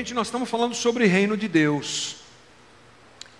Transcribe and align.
Gente, 0.00 0.14
nós 0.14 0.28
estamos 0.28 0.48
falando 0.48 0.74
sobre 0.74 1.04
reino 1.04 1.36
de 1.36 1.46
Deus. 1.46 2.16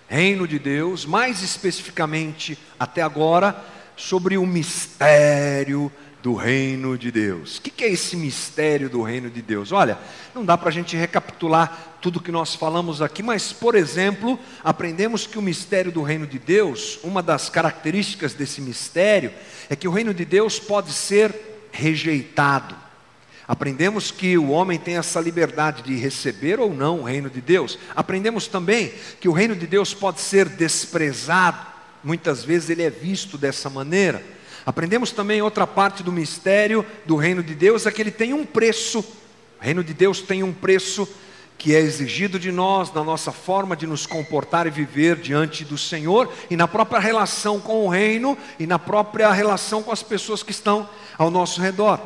Reino 0.07 0.47
de 0.47 0.59
Deus, 0.59 1.07
mais 1.07 1.41
especificamente 1.41 2.55
até 2.79 3.01
agora, 3.01 3.59
sobre 3.97 4.37
o 4.37 4.45
mistério 4.45 5.91
do 6.21 6.35
reino 6.35 6.99
de 6.99 7.09
Deus. 7.11 7.57
O 7.57 7.61
que 7.63 7.83
é 7.83 7.89
esse 7.89 8.15
mistério 8.15 8.91
do 8.91 9.01
reino 9.01 9.27
de 9.27 9.41
Deus? 9.41 9.71
Olha, 9.71 9.97
não 10.35 10.45
dá 10.45 10.55
para 10.55 10.69
a 10.69 10.71
gente 10.71 10.95
recapitular 10.95 11.97
tudo 11.99 12.21
que 12.21 12.31
nós 12.31 12.53
falamos 12.53 13.01
aqui, 13.01 13.23
mas, 13.23 13.51
por 13.51 13.73
exemplo, 13.73 14.39
aprendemos 14.63 15.25
que 15.25 15.39
o 15.39 15.41
mistério 15.41 15.91
do 15.91 16.03
reino 16.03 16.27
de 16.27 16.37
Deus, 16.37 16.99
uma 17.01 17.23
das 17.23 17.49
características 17.49 18.35
desse 18.35 18.61
mistério, 18.61 19.33
é 19.67 19.75
que 19.75 19.87
o 19.87 19.91
reino 19.91 20.13
de 20.13 20.25
Deus 20.25 20.59
pode 20.59 20.93
ser 20.93 21.33
rejeitado. 21.71 22.80
Aprendemos 23.47 24.11
que 24.11 24.37
o 24.37 24.49
homem 24.49 24.79
tem 24.79 24.97
essa 24.97 25.19
liberdade 25.19 25.81
de 25.83 25.95
receber 25.95 26.59
ou 26.59 26.73
não 26.73 26.99
o 26.99 27.03
reino 27.03 27.29
de 27.29 27.41
Deus. 27.41 27.77
Aprendemos 27.95 28.47
também 28.47 28.93
que 29.19 29.27
o 29.27 29.33
reino 29.33 29.55
de 29.55 29.67
Deus 29.67 29.93
pode 29.93 30.21
ser 30.21 30.47
desprezado. 30.47 31.65
Muitas 32.03 32.43
vezes 32.43 32.69
ele 32.69 32.83
é 32.83 32.89
visto 32.89 33.37
dessa 33.37 33.69
maneira. 33.69 34.23
Aprendemos 34.65 35.11
também 35.11 35.41
outra 35.41 35.65
parte 35.65 36.03
do 36.03 36.11
mistério 36.11 36.85
do 37.05 37.15
reino 37.15 37.43
de 37.43 37.55
Deus 37.55 37.85
é 37.85 37.91
que 37.91 38.01
ele 38.01 38.11
tem 38.11 38.33
um 38.33 38.45
preço. 38.45 38.99
O 38.99 39.63
reino 39.63 39.83
de 39.83 39.93
Deus 39.93 40.21
tem 40.21 40.43
um 40.43 40.53
preço 40.53 41.07
que 41.57 41.75
é 41.75 41.79
exigido 41.79 42.39
de 42.39 42.51
nós, 42.51 42.91
na 42.91 43.03
nossa 43.03 43.31
forma 43.31 43.75
de 43.75 43.85
nos 43.85 44.07
comportar 44.07 44.65
e 44.65 44.71
viver 44.71 45.17
diante 45.17 45.63
do 45.63 45.77
Senhor, 45.77 46.31
e 46.49 46.55
na 46.55 46.67
própria 46.67 46.99
relação 46.99 47.59
com 47.59 47.85
o 47.85 47.87
reino, 47.87 48.35
e 48.57 48.65
na 48.65 48.79
própria 48.79 49.31
relação 49.31 49.83
com 49.83 49.91
as 49.91 50.01
pessoas 50.01 50.41
que 50.41 50.49
estão 50.49 50.89
ao 51.19 51.29
nosso 51.29 51.61
redor. 51.61 51.99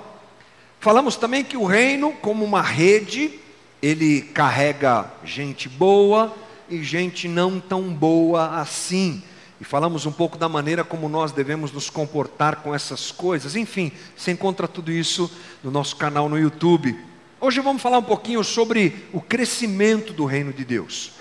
Falamos 0.85 1.15
também 1.15 1.43
que 1.43 1.57
o 1.57 1.65
reino, 1.65 2.13
como 2.21 2.45
uma 2.45 2.61
rede, 2.61 3.39
ele 3.81 4.21
carrega 4.21 5.11
gente 5.23 5.67
boa 5.67 6.31
e 6.69 6.83
gente 6.83 7.27
não 7.27 7.59
tão 7.59 7.91
boa 7.91 8.59
assim. 8.59 9.23
E 9.59 9.63
falamos 9.63 10.05
um 10.05 10.11
pouco 10.11 10.37
da 10.37 10.47
maneira 10.47 10.83
como 10.83 11.09
nós 11.09 11.31
devemos 11.31 11.71
nos 11.71 11.89
comportar 11.89 12.57
com 12.57 12.75
essas 12.75 13.09
coisas. 13.09 13.55
Enfim, 13.55 13.91
você 14.15 14.29
encontra 14.29 14.67
tudo 14.67 14.91
isso 14.91 15.31
no 15.63 15.71
nosso 15.71 15.95
canal 15.95 16.29
no 16.29 16.37
YouTube. 16.37 16.95
Hoje 17.41 17.61
vamos 17.61 17.81
falar 17.81 17.97
um 17.97 18.03
pouquinho 18.03 18.43
sobre 18.43 19.07
o 19.11 19.19
crescimento 19.19 20.13
do 20.13 20.23
reino 20.25 20.53
de 20.53 20.63
Deus. 20.63 21.13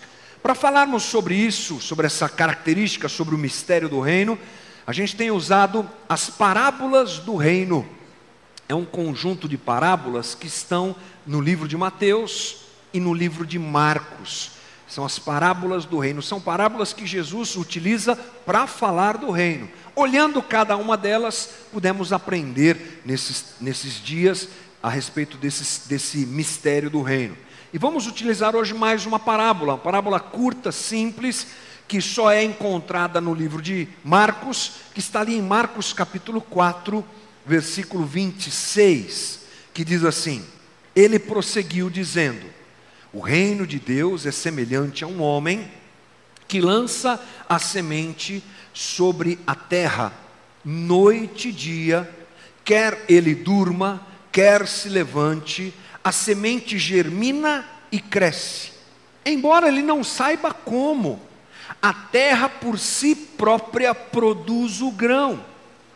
Para 0.42 0.54
falarmos 0.54 1.04
sobre 1.04 1.36
isso, 1.36 1.80
sobre 1.80 2.04
essa 2.04 2.28
característica, 2.28 3.08
sobre 3.08 3.34
o 3.34 3.38
mistério 3.38 3.88
do 3.88 3.98
reino, 3.98 4.38
a 4.86 4.92
gente 4.92 5.16
tem 5.16 5.30
usado 5.30 5.88
as 6.06 6.28
parábolas 6.28 7.18
do 7.18 7.34
reino 7.34 7.88
é 8.68 8.74
um 8.74 8.84
conjunto 8.84 9.48
de 9.48 9.58
parábolas 9.58 10.34
que 10.34 10.46
estão 10.46 10.96
no 11.26 11.40
livro 11.40 11.68
de 11.68 11.76
Mateus 11.76 12.56
e 12.92 13.00
no 13.00 13.12
livro 13.12 13.46
de 13.46 13.58
Marcos. 13.58 14.52
São 14.86 15.04
as 15.04 15.18
parábolas 15.18 15.84
do 15.84 15.98
reino, 15.98 16.22
são 16.22 16.40
parábolas 16.40 16.92
que 16.92 17.06
Jesus 17.06 17.56
utiliza 17.56 18.16
para 18.16 18.66
falar 18.66 19.16
do 19.16 19.30
reino. 19.30 19.68
Olhando 19.96 20.42
cada 20.42 20.76
uma 20.76 20.96
delas, 20.96 21.50
pudemos 21.72 22.12
aprender 22.12 23.02
nesses, 23.04 23.54
nesses 23.60 23.94
dias 24.02 24.48
a 24.82 24.88
respeito 24.88 25.36
desse, 25.36 25.88
desse 25.88 26.18
mistério 26.18 26.90
do 26.90 27.02
reino. 27.02 27.36
E 27.72 27.78
vamos 27.78 28.06
utilizar 28.06 28.54
hoje 28.54 28.72
mais 28.72 29.04
uma 29.04 29.18
parábola, 29.18 29.72
uma 29.72 29.78
parábola 29.78 30.20
curta, 30.20 30.70
simples, 30.70 31.46
que 31.88 32.00
só 32.00 32.30
é 32.30 32.42
encontrada 32.42 33.20
no 33.20 33.34
livro 33.34 33.60
de 33.60 33.88
Marcos, 34.04 34.74
que 34.94 35.00
está 35.00 35.20
ali 35.20 35.34
em 35.36 35.42
Marcos 35.42 35.92
capítulo 35.92 36.40
4, 36.40 37.04
versículo 37.46 38.04
26, 38.04 39.40
que 39.72 39.84
diz 39.84 40.04
assim: 40.04 40.44
Ele 40.94 41.18
prosseguiu 41.18 41.90
dizendo: 41.90 42.46
O 43.12 43.20
reino 43.20 43.66
de 43.66 43.78
Deus 43.78 44.26
é 44.26 44.32
semelhante 44.32 45.04
a 45.04 45.06
um 45.06 45.20
homem 45.20 45.70
que 46.46 46.60
lança 46.60 47.20
a 47.48 47.58
semente 47.58 48.42
sobre 48.72 49.38
a 49.46 49.54
terra, 49.54 50.12
noite 50.64 51.48
e 51.48 51.52
dia, 51.52 52.10
quer 52.64 53.04
ele 53.08 53.34
durma, 53.34 54.06
quer 54.30 54.66
se 54.66 54.88
levante, 54.88 55.72
a 56.02 56.12
semente 56.12 56.78
germina 56.78 57.64
e 57.90 58.00
cresce. 58.00 58.72
Embora 59.24 59.68
ele 59.68 59.82
não 59.82 60.04
saiba 60.04 60.52
como, 60.52 61.20
a 61.80 61.92
terra 61.92 62.48
por 62.48 62.78
si 62.78 63.14
própria 63.14 63.94
produz 63.94 64.80
o 64.80 64.90
grão. 64.90 65.44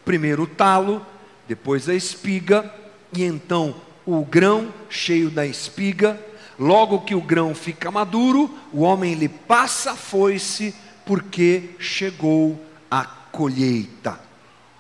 Primeiro 0.05 0.45
o 0.45 0.47
talo, 0.47 1.05
depois 1.49 1.89
a 1.89 1.95
espiga, 1.95 2.73
e 3.13 3.25
então 3.25 3.75
o 4.05 4.23
grão 4.23 4.73
cheio 4.91 5.31
da 5.31 5.47
espiga. 5.47 6.21
Logo 6.59 7.01
que 7.01 7.15
o 7.15 7.23
grão 7.23 7.55
fica 7.55 7.91
maduro, 7.91 8.51
o 8.73 8.83
homem 8.83 9.15
lhe 9.15 9.29
passa 9.29 9.93
a 9.93 9.97
foice, 9.97 10.75
porque 11.07 11.71
chegou 11.79 12.61
a 12.91 13.05
colheita. 13.05 14.21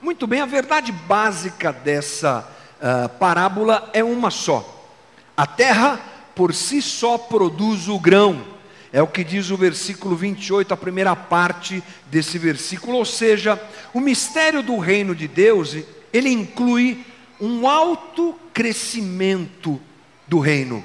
Muito 0.02 0.26
bem, 0.26 0.40
a 0.40 0.46
verdade 0.46 0.92
básica 0.92 1.72
dessa 1.72 2.46
uh, 2.80 3.08
parábola 3.18 3.88
é 3.94 4.04
uma 4.04 4.30
só. 4.30 4.92
A 5.36 5.46
terra 5.46 6.00
por 6.34 6.52
si 6.52 6.82
só 6.82 7.16
produz 7.16 7.88
o 7.88 7.98
grão. 7.98 8.44
É 8.92 9.02
o 9.02 9.06
que 9.06 9.22
diz 9.22 9.50
o 9.50 9.56
versículo 9.56 10.16
28, 10.16 10.72
a 10.72 10.76
primeira 10.76 11.14
parte 11.14 11.82
desse 12.06 12.38
versículo. 12.38 12.96
Ou 12.96 13.04
seja, 13.04 13.60
o 13.92 14.00
mistério 14.00 14.62
do 14.62 14.78
reino 14.78 15.14
de 15.14 15.28
Deus 15.28 15.76
ele 16.12 16.30
inclui 16.30 17.04
um 17.40 17.68
alto 17.68 18.34
crescimento 18.52 19.80
do 20.26 20.38
reino, 20.38 20.84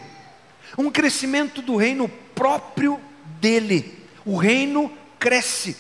um 0.77 0.89
crescimento 0.89 1.61
do 1.61 1.75
reino 1.75 2.09
próprio 2.35 2.99
dele. 3.39 3.99
O 4.25 4.37
reino 4.37 4.91
cresce 5.19 5.75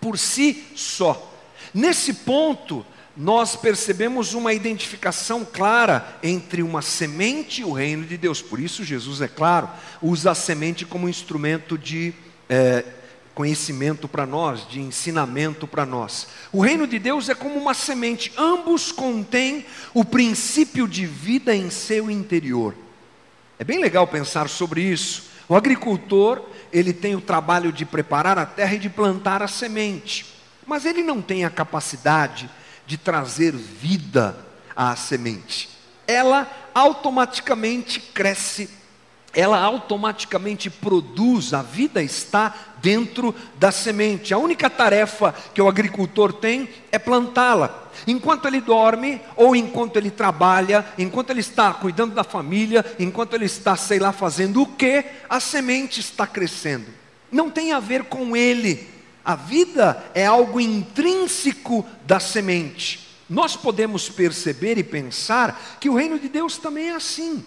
por 0.00 0.18
si 0.18 0.64
só. 0.74 1.34
Nesse 1.74 2.12
ponto, 2.14 2.84
nós 3.16 3.56
percebemos 3.56 4.32
uma 4.32 4.54
identificação 4.54 5.44
clara 5.44 6.18
entre 6.22 6.62
uma 6.62 6.80
semente 6.80 7.62
e 7.62 7.64
o 7.64 7.72
reino 7.72 8.04
de 8.04 8.16
Deus. 8.16 8.40
Por 8.40 8.60
isso, 8.60 8.84
Jesus, 8.84 9.20
é 9.20 9.28
claro, 9.28 9.68
usa 10.00 10.30
a 10.30 10.34
semente 10.34 10.86
como 10.86 11.08
instrumento 11.08 11.76
de 11.76 12.14
é, 12.48 12.84
conhecimento 13.38 14.08
para 14.08 14.26
nós, 14.26 14.68
de 14.68 14.80
ensinamento 14.80 15.64
para 15.64 15.86
nós. 15.86 16.26
O 16.50 16.60
reino 16.60 16.88
de 16.88 16.98
Deus 16.98 17.28
é 17.28 17.36
como 17.36 17.54
uma 17.56 17.72
semente, 17.72 18.32
ambos 18.36 18.90
contêm 18.90 19.64
o 19.94 20.04
princípio 20.04 20.88
de 20.88 21.06
vida 21.06 21.54
em 21.54 21.70
seu 21.70 22.10
interior. 22.10 22.74
É 23.56 23.62
bem 23.62 23.78
legal 23.78 24.08
pensar 24.08 24.48
sobre 24.48 24.80
isso. 24.80 25.30
O 25.48 25.54
agricultor, 25.54 26.42
ele 26.72 26.92
tem 26.92 27.14
o 27.14 27.20
trabalho 27.20 27.70
de 27.70 27.84
preparar 27.84 28.36
a 28.40 28.44
terra 28.44 28.74
e 28.74 28.78
de 28.80 28.90
plantar 28.90 29.40
a 29.40 29.46
semente, 29.46 30.34
mas 30.66 30.84
ele 30.84 31.04
não 31.04 31.22
tem 31.22 31.44
a 31.44 31.50
capacidade 31.50 32.50
de 32.88 32.98
trazer 32.98 33.52
vida 33.52 34.36
à 34.74 34.96
semente. 34.96 35.68
Ela 36.08 36.50
automaticamente 36.74 38.00
cresce 38.00 38.68
ela 39.38 39.60
automaticamente 39.60 40.68
produz, 40.68 41.54
a 41.54 41.62
vida 41.62 42.02
está 42.02 42.52
dentro 42.82 43.32
da 43.56 43.70
semente. 43.70 44.34
A 44.34 44.38
única 44.38 44.68
tarefa 44.68 45.32
que 45.54 45.62
o 45.62 45.68
agricultor 45.68 46.32
tem 46.32 46.68
é 46.90 46.98
plantá-la. 46.98 47.88
Enquanto 48.04 48.48
ele 48.48 48.60
dorme, 48.60 49.20
ou 49.36 49.54
enquanto 49.54 49.96
ele 49.96 50.10
trabalha, 50.10 50.84
enquanto 50.98 51.30
ele 51.30 51.38
está 51.38 51.72
cuidando 51.72 52.16
da 52.16 52.24
família, 52.24 52.84
enquanto 52.98 53.34
ele 53.34 53.44
está, 53.44 53.76
sei 53.76 54.00
lá, 54.00 54.10
fazendo 54.10 54.62
o 54.62 54.66
que, 54.66 55.04
a 55.30 55.38
semente 55.38 56.00
está 56.00 56.26
crescendo. 56.26 56.86
Não 57.30 57.48
tem 57.48 57.70
a 57.70 57.78
ver 57.78 58.06
com 58.06 58.36
ele. 58.36 58.88
A 59.24 59.36
vida 59.36 60.04
é 60.16 60.26
algo 60.26 60.60
intrínseco 60.60 61.86
da 62.04 62.18
semente. 62.18 63.08
Nós 63.30 63.54
podemos 63.54 64.08
perceber 64.08 64.78
e 64.78 64.82
pensar 64.82 65.78
que 65.78 65.88
o 65.88 65.94
reino 65.94 66.18
de 66.18 66.28
Deus 66.28 66.58
também 66.58 66.88
é 66.88 66.96
assim. 66.96 67.44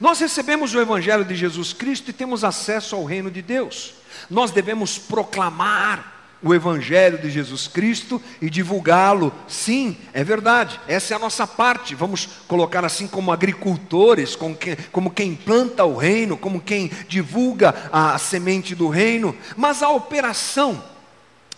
Nós 0.00 0.20
recebemos 0.20 0.74
o 0.74 0.80
Evangelho 0.80 1.24
de 1.24 1.34
Jesus 1.34 1.72
Cristo 1.72 2.10
e 2.10 2.12
temos 2.12 2.44
acesso 2.44 2.96
ao 2.96 3.04
reino 3.04 3.30
de 3.30 3.42
Deus. 3.42 3.94
Nós 4.30 4.50
devemos 4.50 4.98
proclamar 4.98 6.16
o 6.42 6.54
Evangelho 6.54 7.18
de 7.18 7.30
Jesus 7.30 7.66
Cristo 7.66 8.22
e 8.40 8.50
divulgá-lo. 8.50 9.32
Sim, 9.48 9.96
é 10.12 10.22
verdade, 10.22 10.78
essa 10.86 11.14
é 11.14 11.16
a 11.16 11.20
nossa 11.20 11.46
parte. 11.46 11.94
Vamos 11.94 12.28
colocar 12.46 12.84
assim 12.84 13.06
como 13.06 13.32
agricultores, 13.32 14.36
como 14.36 14.54
quem, 14.54 14.76
como 14.92 15.10
quem 15.10 15.34
planta 15.34 15.84
o 15.84 15.96
reino, 15.96 16.36
como 16.36 16.60
quem 16.60 16.90
divulga 17.08 17.74
a, 17.90 18.14
a 18.14 18.18
semente 18.18 18.74
do 18.74 18.88
reino. 18.88 19.36
Mas 19.56 19.82
a 19.82 19.88
operação 19.88 20.82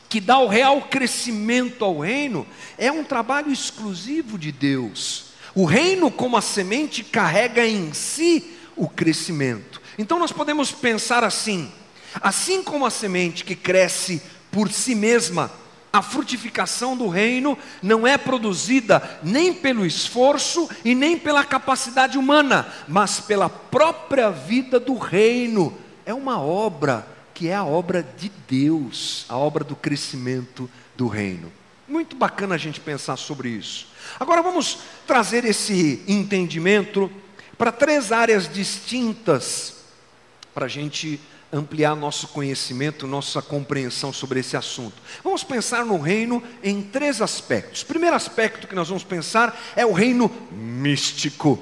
que 0.09 0.21
dá 0.21 0.39
o 0.39 0.49
real 0.49 0.83
crescimento 0.83 1.85
ao 1.85 2.01
reino 2.01 2.47
é 2.79 2.91
um 2.91 3.05
trabalho 3.05 3.53
exclusivo 3.53 4.39
de 4.39 4.51
Deus. 4.51 5.28
O 5.59 5.65
reino, 5.65 6.09
como 6.09 6.37
a 6.37 6.41
semente, 6.41 7.03
carrega 7.03 7.67
em 7.67 7.93
si 7.93 8.57
o 8.77 8.89
crescimento. 8.89 9.83
Então 9.99 10.17
nós 10.17 10.31
podemos 10.31 10.71
pensar 10.71 11.25
assim: 11.25 11.69
assim 12.21 12.63
como 12.63 12.87
a 12.87 12.91
semente 12.91 13.45
que 13.45 13.57
cresce 13.57 14.23
por 14.53 14.71
si 14.71 14.95
mesma, 14.95 15.51
A 15.91 16.03
frutificação 16.03 16.97
do 16.97 17.09
reino 17.09 17.57
não 17.83 18.07
é 18.07 18.19
produzida 18.19 19.19
nem 19.23 19.55
pelo 19.55 19.87
esforço 19.87 20.69
e 20.85 20.95
nem 20.95 21.19
pela 21.19 21.43
capacidade 21.43 22.19
humana, 22.19 22.69
mas 22.87 23.21
pela 23.21 23.49
própria 23.49 24.31
vida 24.31 24.79
do 24.79 24.99
reino. 24.99 25.77
É 26.05 26.13
uma 26.13 26.41
obra 26.41 27.07
que 27.33 27.49
é 27.49 27.55
a 27.55 27.65
obra 27.65 28.07
de 28.17 28.31
Deus, 28.47 29.25
a 29.29 29.37
obra 29.37 29.65
do 29.65 29.75
crescimento 29.75 30.69
do 30.95 31.09
reino. 31.09 31.51
Muito 31.88 32.14
bacana 32.14 32.55
a 32.55 32.58
gente 32.58 32.81
pensar 32.81 33.17
sobre 33.17 33.49
isso. 33.49 33.88
Agora 34.20 34.43
vamos 34.43 34.79
trazer 35.06 35.46
esse 35.46 36.02
entendimento 36.06 37.11
para 37.56 37.73
três 37.73 38.12
áreas 38.12 38.46
distintas 38.46 39.76
para 40.52 40.67
a 40.67 40.69
gente 40.69 41.19
ampliar 41.50 41.96
nosso 41.96 42.29
conhecimento, 42.29 43.06
nossa 43.06 43.40
compreensão 43.40 44.12
sobre 44.12 44.40
esse 44.40 44.55
assunto. 44.55 44.96
Vamos 45.25 45.43
pensar 45.43 45.82
no 45.87 45.99
reino 45.99 46.43
em 46.62 46.82
três 46.82 47.23
aspectos. 47.23 47.82
Primeiro 47.82 48.14
aspecto 48.14 48.67
que 48.67 48.75
nós 48.75 48.88
vamos 48.88 49.05
pensar 49.05 49.58
é 49.75 49.87
o 49.87 49.93
reino 49.93 50.31
místico. 50.52 51.58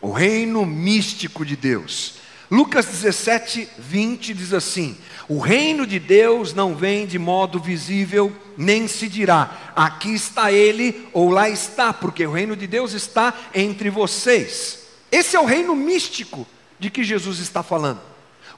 O 0.00 0.10
reino 0.10 0.66
místico 0.66 1.44
de 1.44 1.54
Deus. 1.54 2.14
Lucas 2.50 2.86
17, 2.86 3.68
20 3.78 4.34
diz 4.34 4.52
assim: 4.52 4.98
O 5.28 5.38
reino 5.38 5.86
de 5.86 6.00
Deus 6.00 6.52
não 6.52 6.74
vem 6.74 7.06
de 7.06 7.16
modo 7.18 7.60
visível, 7.60 8.36
nem 8.60 8.86
se 8.86 9.08
dirá, 9.08 9.72
aqui 9.74 10.12
está 10.12 10.52
ele 10.52 11.08
ou 11.14 11.30
lá 11.30 11.48
está, 11.48 11.94
porque 11.94 12.26
o 12.26 12.32
reino 12.32 12.54
de 12.54 12.66
Deus 12.66 12.92
está 12.92 13.32
entre 13.54 13.88
vocês. 13.88 14.80
Esse 15.10 15.34
é 15.34 15.40
o 15.40 15.46
reino 15.46 15.74
místico 15.74 16.46
de 16.78 16.90
que 16.90 17.02
Jesus 17.02 17.38
está 17.38 17.62
falando. 17.62 18.02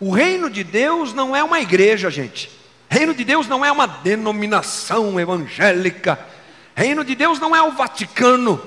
O 0.00 0.10
reino 0.10 0.50
de 0.50 0.64
Deus 0.64 1.14
não 1.14 1.36
é 1.36 1.44
uma 1.44 1.60
igreja, 1.60 2.10
gente. 2.10 2.50
Reino 2.88 3.14
de 3.14 3.22
Deus 3.24 3.46
não 3.46 3.64
é 3.64 3.70
uma 3.70 3.86
denominação 3.86 5.20
evangélica. 5.20 6.18
Reino 6.74 7.04
de 7.04 7.14
Deus 7.14 7.38
não 7.38 7.54
é 7.54 7.62
o 7.62 7.70
Vaticano. 7.70 8.60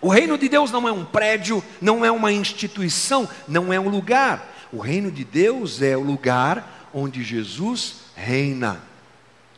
O 0.00 0.08
reino 0.08 0.38
de 0.38 0.48
Deus 0.48 0.70
não 0.70 0.88
é 0.88 0.92
um 0.92 1.04
prédio, 1.04 1.62
não 1.78 2.02
é 2.02 2.10
uma 2.10 2.32
instituição, 2.32 3.28
não 3.46 3.70
é 3.70 3.78
um 3.78 3.90
lugar. 3.90 4.50
O 4.72 4.78
reino 4.78 5.10
de 5.10 5.24
Deus 5.24 5.82
é 5.82 5.94
o 5.94 6.02
lugar 6.02 6.88
onde 6.94 7.22
Jesus 7.22 7.96
reina. 8.16 8.93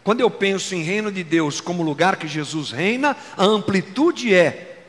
Quando 0.07 0.21
eu 0.21 0.31
penso 0.31 0.73
em 0.73 0.85
reino 0.85 1.11
de 1.11 1.25
Deus 1.25 1.61
como 1.61 1.83
lugar 1.83 2.15
que 2.15 2.29
Jesus 2.29 2.71
reina, 2.71 3.17
a 3.37 3.45
amplitude 3.45 4.33
é 4.33 4.85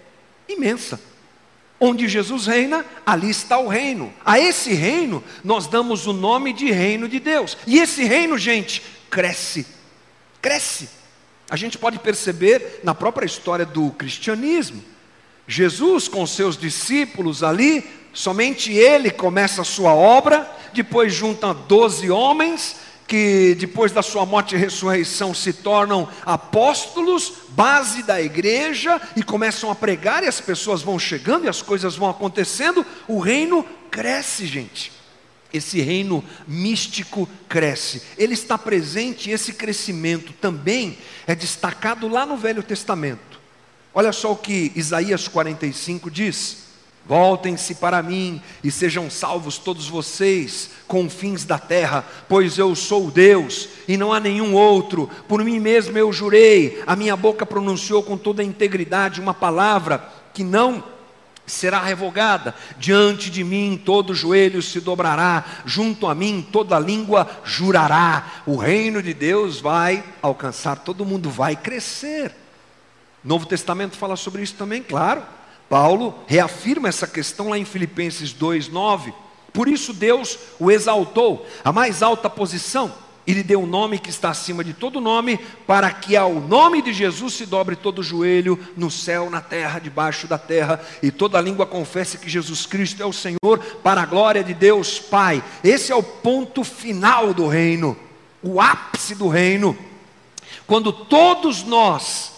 imensa. 0.48 1.02
Onde 1.80 2.08
Jesus 2.08 2.46
reina, 2.46 2.86
ali 3.04 3.32
está 3.32 3.58
o 3.58 3.68
reino. 3.68 4.14
A 4.24 4.40
esse 4.40 4.76
reino 4.76 5.24
nós 5.44 5.66
damos 5.66 6.06
o 6.06 6.14
nome 6.14 6.54
de 6.54 6.70
reino 6.70 7.10
de 7.10 7.20
Deus. 7.20 7.58
E 7.66 7.80
esse 7.80 8.04
reino, 8.04 8.38
gente, 8.38 8.84
cresce. 9.10 9.66
Cresce. 10.40 10.88
A 11.50 11.56
gente 11.56 11.80
pode 11.80 11.98
perceber 11.98 12.82
na 12.84 12.94
própria 12.94 13.26
história 13.26 13.66
do 13.66 13.90
cristianismo. 13.90 14.84
Jesus 15.48 16.08
com 16.08 16.28
seus 16.28 16.56
discípulos 16.56 17.42
ali, 17.42 17.84
somente 18.14 18.72
ele 18.72 19.10
começa 19.10 19.64
a 19.64 19.66
sua 19.66 19.96
obra, 19.96 20.48
depois 20.74 21.12
junta 21.12 21.56
doze 21.56 22.12
homens, 22.12 22.76
que 23.08 23.56
depois 23.56 23.92
da 23.94 24.04
sua 24.04 24.26
morte 24.26 24.54
e 24.54 24.58
ressurreição 24.58 25.34
se 25.34 25.54
tornam 25.54 26.10
apóstolos, 26.26 27.34
base 27.50 28.04
da 28.04 28.22
igreja, 28.22 29.02
e 29.16 29.24
começam 29.24 29.72
a 29.72 29.76
pregar, 29.76 30.24
e 30.24 30.28
as 30.28 30.42
pessoas 30.42 30.82
vão 30.82 31.00
chegando 31.00 31.46
e 31.46 31.50
as 31.50 31.62
coisas 31.62 31.96
vão 31.96 32.10
acontecendo, 32.10 32.86
o 33.08 33.20
reino 33.20 33.66
cresce, 33.90 34.46
gente. 34.46 34.92
Esse 35.54 35.80
reino 35.80 36.22
místico 36.46 37.28
cresce, 37.48 38.02
ele 38.18 38.34
está 38.34 38.58
presente, 38.58 39.32
esse 39.32 39.54
crescimento 39.54 40.34
também 40.34 40.98
é 41.26 41.34
destacado 41.34 42.10
lá 42.10 42.26
no 42.26 42.36
Velho 42.36 42.62
Testamento. 42.62 43.40
Olha 43.94 44.12
só 44.12 44.34
o 44.34 44.36
que 44.36 44.74
Isaías 44.76 45.30
45 45.30 46.12
diz. 46.12 46.67
Voltem-se 47.08 47.76
para 47.76 48.04
mim 48.04 48.42
e 48.62 48.70
sejam 48.70 49.10
salvos 49.10 49.58
todos 49.58 49.88
vocês, 49.88 50.72
confins 50.88 51.46
da 51.46 51.58
terra, 51.58 52.06
pois 52.28 52.58
eu 52.58 52.76
sou 52.76 53.10
Deus 53.10 53.70
e 53.88 53.96
não 53.96 54.12
há 54.12 54.20
nenhum 54.20 54.54
outro. 54.54 55.10
Por 55.26 55.42
mim 55.42 55.58
mesmo 55.58 55.98
eu 55.98 56.12
jurei, 56.12 56.84
a 56.86 56.98
minha 56.98 57.16
boca 57.16 57.46
pronunciou 57.46 58.04
com 58.04 58.18
toda 58.18 58.42
a 58.42 58.46
integridade 58.46 59.22
uma 59.22 59.34
palavra 59.34 60.04
que 60.34 60.44
não 60.44 60.84
será 61.46 61.82
revogada. 61.82 62.54
Diante 62.78 63.32
de 63.32 63.42
mim 63.42 63.82
todo 63.84 64.14
joelho 64.14 64.62
se 64.62 64.82
dobrará, 64.82 65.46
junto 65.66 66.08
a 66.08 66.14
mim 66.14 66.46
toda 66.52 66.78
língua 66.78 67.26
jurará. 67.46 68.44
O 68.46 68.58
reino 68.58 69.02
de 69.02 69.14
Deus 69.14 69.62
vai 69.62 70.04
alcançar, 70.22 70.80
todo 70.80 71.06
mundo 71.06 71.30
vai 71.30 71.56
crescer. 71.56 72.36
Novo 73.24 73.46
Testamento 73.46 73.96
fala 73.96 74.18
sobre 74.18 74.44
isso 74.44 74.56
também, 74.56 74.84
claro. 74.84 75.37
Paulo 75.70 76.16
reafirma 76.26 76.88
essa 76.88 77.08
questão 77.08 77.50
lá 77.50 77.58
em 77.58 77.66
Filipenses 77.66 78.34
2:9. 78.34 79.14
Por 79.54 79.68
isso 79.68 79.94
Deus 79.94 80.38
o 80.60 80.72
exaltou 80.72 81.46
à 81.64 81.72
mais 81.72 82.02
alta 82.02 82.30
posição 82.30 82.94
e 83.28 83.34
lhe 83.34 83.44
deu 83.44 83.62
um 83.62 83.66
nome 83.66 84.00
que 84.00 84.10
está 84.10 84.30
acima 84.30 84.64
de 84.64 84.74
todo 84.74 85.02
nome, 85.02 85.38
para 85.68 85.92
que 85.92 86.16
ao 86.16 86.36
nome 86.36 86.82
de 86.82 86.94
Jesus 86.94 87.34
se 87.34 87.46
dobre 87.46 87.76
todo 87.76 88.00
o 88.00 88.04
joelho 88.04 88.58
no 88.78 88.90
céu, 88.90 89.30
na 89.30 89.42
terra, 89.42 89.80
debaixo 89.80 90.28
da 90.28 90.38
terra, 90.38 90.80
e 91.04 91.12
toda 91.12 91.42
língua 91.42 91.66
confesse 91.66 92.18
que 92.18 92.30
Jesus 92.30 92.66
Cristo 92.66 93.04
é 93.04 93.06
o 93.06 93.12
Senhor, 93.12 93.60
para 93.84 94.02
a 94.02 94.06
glória 94.06 94.42
de 94.42 94.54
Deus 94.54 94.98
Pai. 94.98 95.44
Esse 95.62 95.92
é 95.92 95.96
o 95.96 96.02
ponto 96.02 96.64
final 96.64 97.34
do 97.34 97.50
reino, 97.50 97.98
o 98.42 98.62
ápice 98.62 99.14
do 99.14 99.28
reino. 99.28 99.78
Quando 100.66 100.94
todos 100.94 101.64
nós 101.64 102.37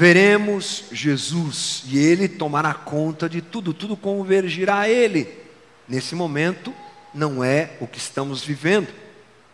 veremos 0.00 0.84
Jesus 0.90 1.82
e 1.86 1.98
ele 1.98 2.26
tomará 2.26 2.72
conta 2.72 3.28
de 3.28 3.42
tudo, 3.42 3.74
tudo 3.74 3.94
convergirá 3.94 4.78
a 4.78 4.88
ele. 4.88 5.28
Nesse 5.86 6.14
momento, 6.14 6.72
não 7.12 7.44
é 7.44 7.76
o 7.80 7.86
que 7.86 7.98
estamos 7.98 8.42
vivendo, 8.42 8.88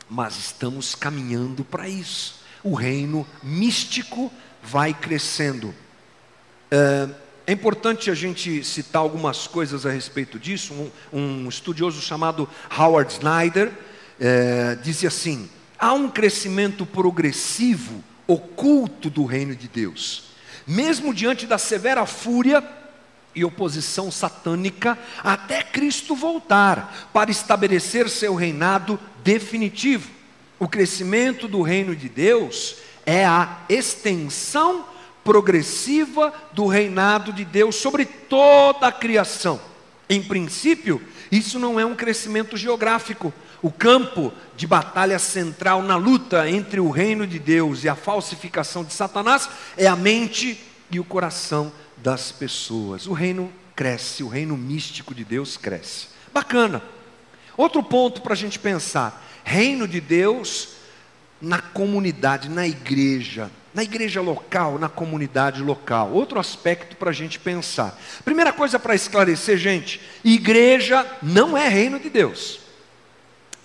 mas 0.08 0.38
estamos 0.38 0.94
caminhando 0.94 1.64
para 1.64 1.88
isso. 1.88 2.36
O 2.62 2.74
reino 2.74 3.26
místico 3.42 4.32
vai 4.62 4.94
crescendo. 4.94 5.74
É, 6.70 7.08
é, 7.48 7.52
importante 7.52 8.08
a 8.08 8.14
gente 8.14 8.62
citar 8.62 9.02
algumas 9.02 9.48
coisas 9.48 9.84
a 9.84 9.90
respeito 9.90 10.38
disso. 10.38 10.72
Um, 10.72 10.90
um 11.12 11.48
estudioso 11.48 12.00
chamado 12.00 12.48
Howard 12.78 13.12
Snyder 13.12 13.72
é, 14.20 14.76
dizia 14.76 15.08
assim: 15.08 15.50
há 15.76 15.92
um 15.92 16.08
crescimento 16.08 16.86
progressivo 16.86 18.00
oculto 18.28 19.10
do 19.10 19.24
reino 19.24 19.56
de 19.56 19.66
Deus 19.66 20.35
mesmo 20.66 21.14
diante 21.14 21.46
da 21.46 21.58
severa 21.58 22.04
fúria 22.06 22.62
e 23.34 23.44
oposição 23.44 24.10
satânica, 24.10 24.98
até 25.22 25.62
Cristo 25.62 26.16
voltar 26.16 27.08
para 27.12 27.30
estabelecer 27.30 28.08
seu 28.08 28.34
reinado 28.34 28.98
definitivo. 29.22 30.10
O 30.58 30.66
crescimento 30.66 31.46
do 31.46 31.60
reino 31.60 31.94
de 31.94 32.08
Deus 32.08 32.76
é 33.04 33.26
a 33.26 33.58
extensão 33.68 34.86
progressiva 35.22 36.32
do 36.52 36.66
reinado 36.66 37.32
de 37.32 37.44
Deus 37.44 37.76
sobre 37.76 38.06
toda 38.06 38.86
a 38.86 38.92
criação. 38.92 39.60
Em 40.08 40.22
princípio, 40.22 41.02
isso 41.30 41.58
não 41.58 41.80
é 41.80 41.84
um 41.84 41.96
crescimento 41.96 42.56
geográfico, 42.56 43.32
o 43.62 43.70
campo 43.70 44.32
de 44.56 44.66
batalha 44.66 45.18
central 45.18 45.82
na 45.82 45.96
luta 45.96 46.48
entre 46.48 46.78
o 46.78 46.90
reino 46.90 47.26
de 47.26 47.38
Deus 47.38 47.82
e 47.82 47.88
a 47.88 47.96
falsificação 47.96 48.84
de 48.84 48.92
Satanás 48.92 49.48
é 49.76 49.86
a 49.86 49.96
mente 49.96 50.60
e 50.90 51.00
o 51.00 51.04
coração 51.04 51.72
das 51.96 52.30
pessoas. 52.30 53.06
O 53.06 53.12
reino 53.12 53.52
cresce, 53.74 54.22
o 54.22 54.28
reino 54.28 54.56
místico 54.56 55.14
de 55.14 55.24
Deus 55.24 55.56
cresce. 55.56 56.08
Bacana. 56.32 56.82
Outro 57.56 57.82
ponto 57.82 58.20
para 58.20 58.34
a 58.34 58.36
gente 58.36 58.58
pensar: 58.58 59.26
reino 59.42 59.88
de 59.88 60.00
Deus 60.00 60.68
na 61.40 61.60
comunidade, 61.60 62.48
na 62.48 62.66
igreja, 62.66 63.50
na 63.76 63.84
igreja 63.84 64.20
local, 64.20 64.76
na 64.76 64.88
comunidade 64.88 65.62
local. 65.62 66.10
Outro 66.10 66.40
aspecto 66.40 66.96
para 66.96 67.10
a 67.10 67.12
gente 67.12 67.38
pensar. 67.38 67.96
Primeira 68.24 68.52
coisa 68.52 68.76
para 68.76 68.96
esclarecer, 68.96 69.56
gente: 69.56 70.00
igreja 70.24 71.06
não 71.22 71.56
é 71.56 71.68
reino 71.68 72.00
de 72.00 72.10
Deus 72.10 72.66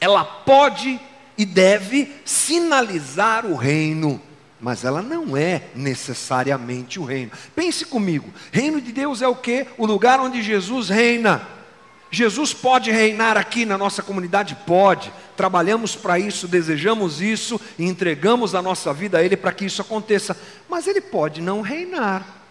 ela 0.02 0.26
pode 0.26 1.00
e 1.38 1.46
deve 1.46 2.12
sinalizar 2.26 3.46
o 3.46 3.56
reino, 3.56 4.20
mas 4.60 4.84
ela 4.84 5.02
não 5.02 5.38
é 5.38 5.70
necessariamente 5.76 7.00
o 7.00 7.06
reino. 7.06 7.32
Pense 7.56 7.86
comigo: 7.86 8.34
reino 8.52 8.82
de 8.82 8.92
Deus 8.92 9.22
é 9.22 9.28
o 9.28 9.36
que? 9.36 9.68
O 9.78 9.86
lugar 9.86 10.20
onde 10.20 10.42
Jesus 10.42 10.90
reina. 10.90 11.48
Jesus 12.12 12.54
pode 12.54 12.92
reinar 12.92 13.38
aqui 13.38 13.66
na 13.66 13.78
nossa 13.78 14.04
comunidade? 14.04 14.58
Pode. 14.68 15.12
Trabalhamos 15.38 15.96
para 15.96 16.20
isso, 16.20 16.46
desejamos 16.46 17.22
isso 17.22 17.60
e 17.80 17.86
entregamos 17.86 18.54
a 18.54 18.62
nossa 18.62 18.94
vida 18.94 19.18
a 19.18 19.24
Ele 19.24 19.38
para 19.38 19.54
que 19.54 19.66
isso 19.66 19.82
aconteça. 19.82 20.38
Mas 20.70 20.88
Ele 20.88 21.00
pode 21.00 21.42
não 21.42 21.62
reinar. 21.62 22.42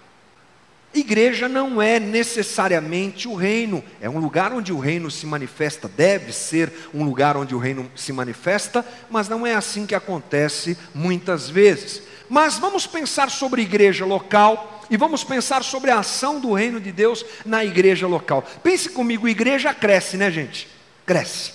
Igreja 0.93 1.49
não 1.49 1.81
é 1.81 2.01
necessariamente 2.01 3.29
o 3.29 3.35
reino, 3.37 3.85
é 4.01 4.11
um 4.11 4.19
lugar 4.19 4.53
onde 4.53 4.73
o 4.73 4.79
reino 4.81 5.09
se 5.09 5.25
manifesta, 5.25 5.89
deve 5.89 6.33
ser 6.33 6.73
um 6.93 7.05
lugar 7.05 7.37
onde 7.37 7.55
o 7.55 7.59
reino 7.59 7.89
se 7.95 8.13
manifesta, 8.13 8.85
mas 9.09 9.29
não 9.29 9.47
é 9.47 9.55
assim 9.55 9.87
que 9.87 9.95
acontece 9.95 10.77
muitas 10.93 11.49
vezes. 11.49 12.03
Mas 12.29 12.59
vamos 12.59 12.89
pensar 12.89 13.31
sobre 13.31 13.63
igreja 13.63 14.05
local 14.05 14.80
e 14.91 14.97
vamos 14.97 15.23
pensar 15.23 15.63
sobre 15.63 15.91
a 15.91 16.01
ação 16.01 16.41
do 16.41 16.53
reino 16.53 16.81
de 16.81 16.91
Deus 16.91 17.25
na 17.47 17.65
igreja 17.65 18.07
local. 18.07 18.45
Pense 18.63 18.91
comigo, 18.91 19.29
igreja 19.29 19.73
cresce, 19.73 20.17
né, 20.17 20.31
gente? 20.31 20.69
Cresce. 21.07 21.53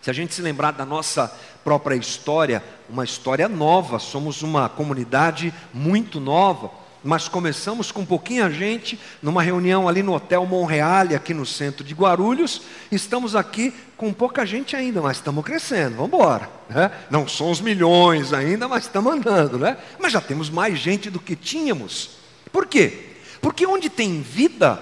Se 0.00 0.10
a 0.10 0.12
gente 0.12 0.34
se 0.34 0.42
lembrar 0.42 0.70
da 0.70 0.86
nossa 0.86 1.34
própria 1.64 1.96
história, 1.96 2.62
uma 2.88 3.04
história 3.04 3.48
nova, 3.48 3.98
somos 3.98 4.42
uma 4.42 4.68
comunidade 4.68 5.52
muito 5.72 6.20
nova, 6.20 6.70
mas 7.02 7.28
começamos 7.28 7.90
com 7.90 8.04
pouquinha 8.04 8.50
gente, 8.50 8.98
numa 9.22 9.42
reunião 9.42 9.88
ali 9.88 10.02
no 10.02 10.14
Hotel 10.14 10.46
Monreal, 10.46 11.06
aqui 11.14 11.34
no 11.34 11.44
centro 11.44 11.84
de 11.84 11.92
Guarulhos. 11.92 12.62
Estamos 12.90 13.34
aqui 13.36 13.74
com 13.96 14.12
pouca 14.12 14.46
gente 14.46 14.76
ainda, 14.76 15.02
mas 15.02 15.18
estamos 15.18 15.44
crescendo, 15.44 15.96
vamos 15.96 16.14
embora. 16.14 16.48
Né? 16.68 16.90
Não 17.10 17.26
somos 17.28 17.60
milhões 17.60 18.32
ainda, 18.32 18.68
mas 18.68 18.84
estamos 18.84 19.12
andando, 19.12 19.58
né? 19.58 19.76
Mas 19.98 20.12
já 20.12 20.20
temos 20.20 20.48
mais 20.48 20.78
gente 20.78 21.10
do 21.10 21.20
que 21.20 21.36
tínhamos. 21.36 22.13
Por 22.54 22.68
quê? 22.68 22.92
Porque 23.40 23.66
onde 23.66 23.90
tem 23.90 24.22
vida, 24.22 24.80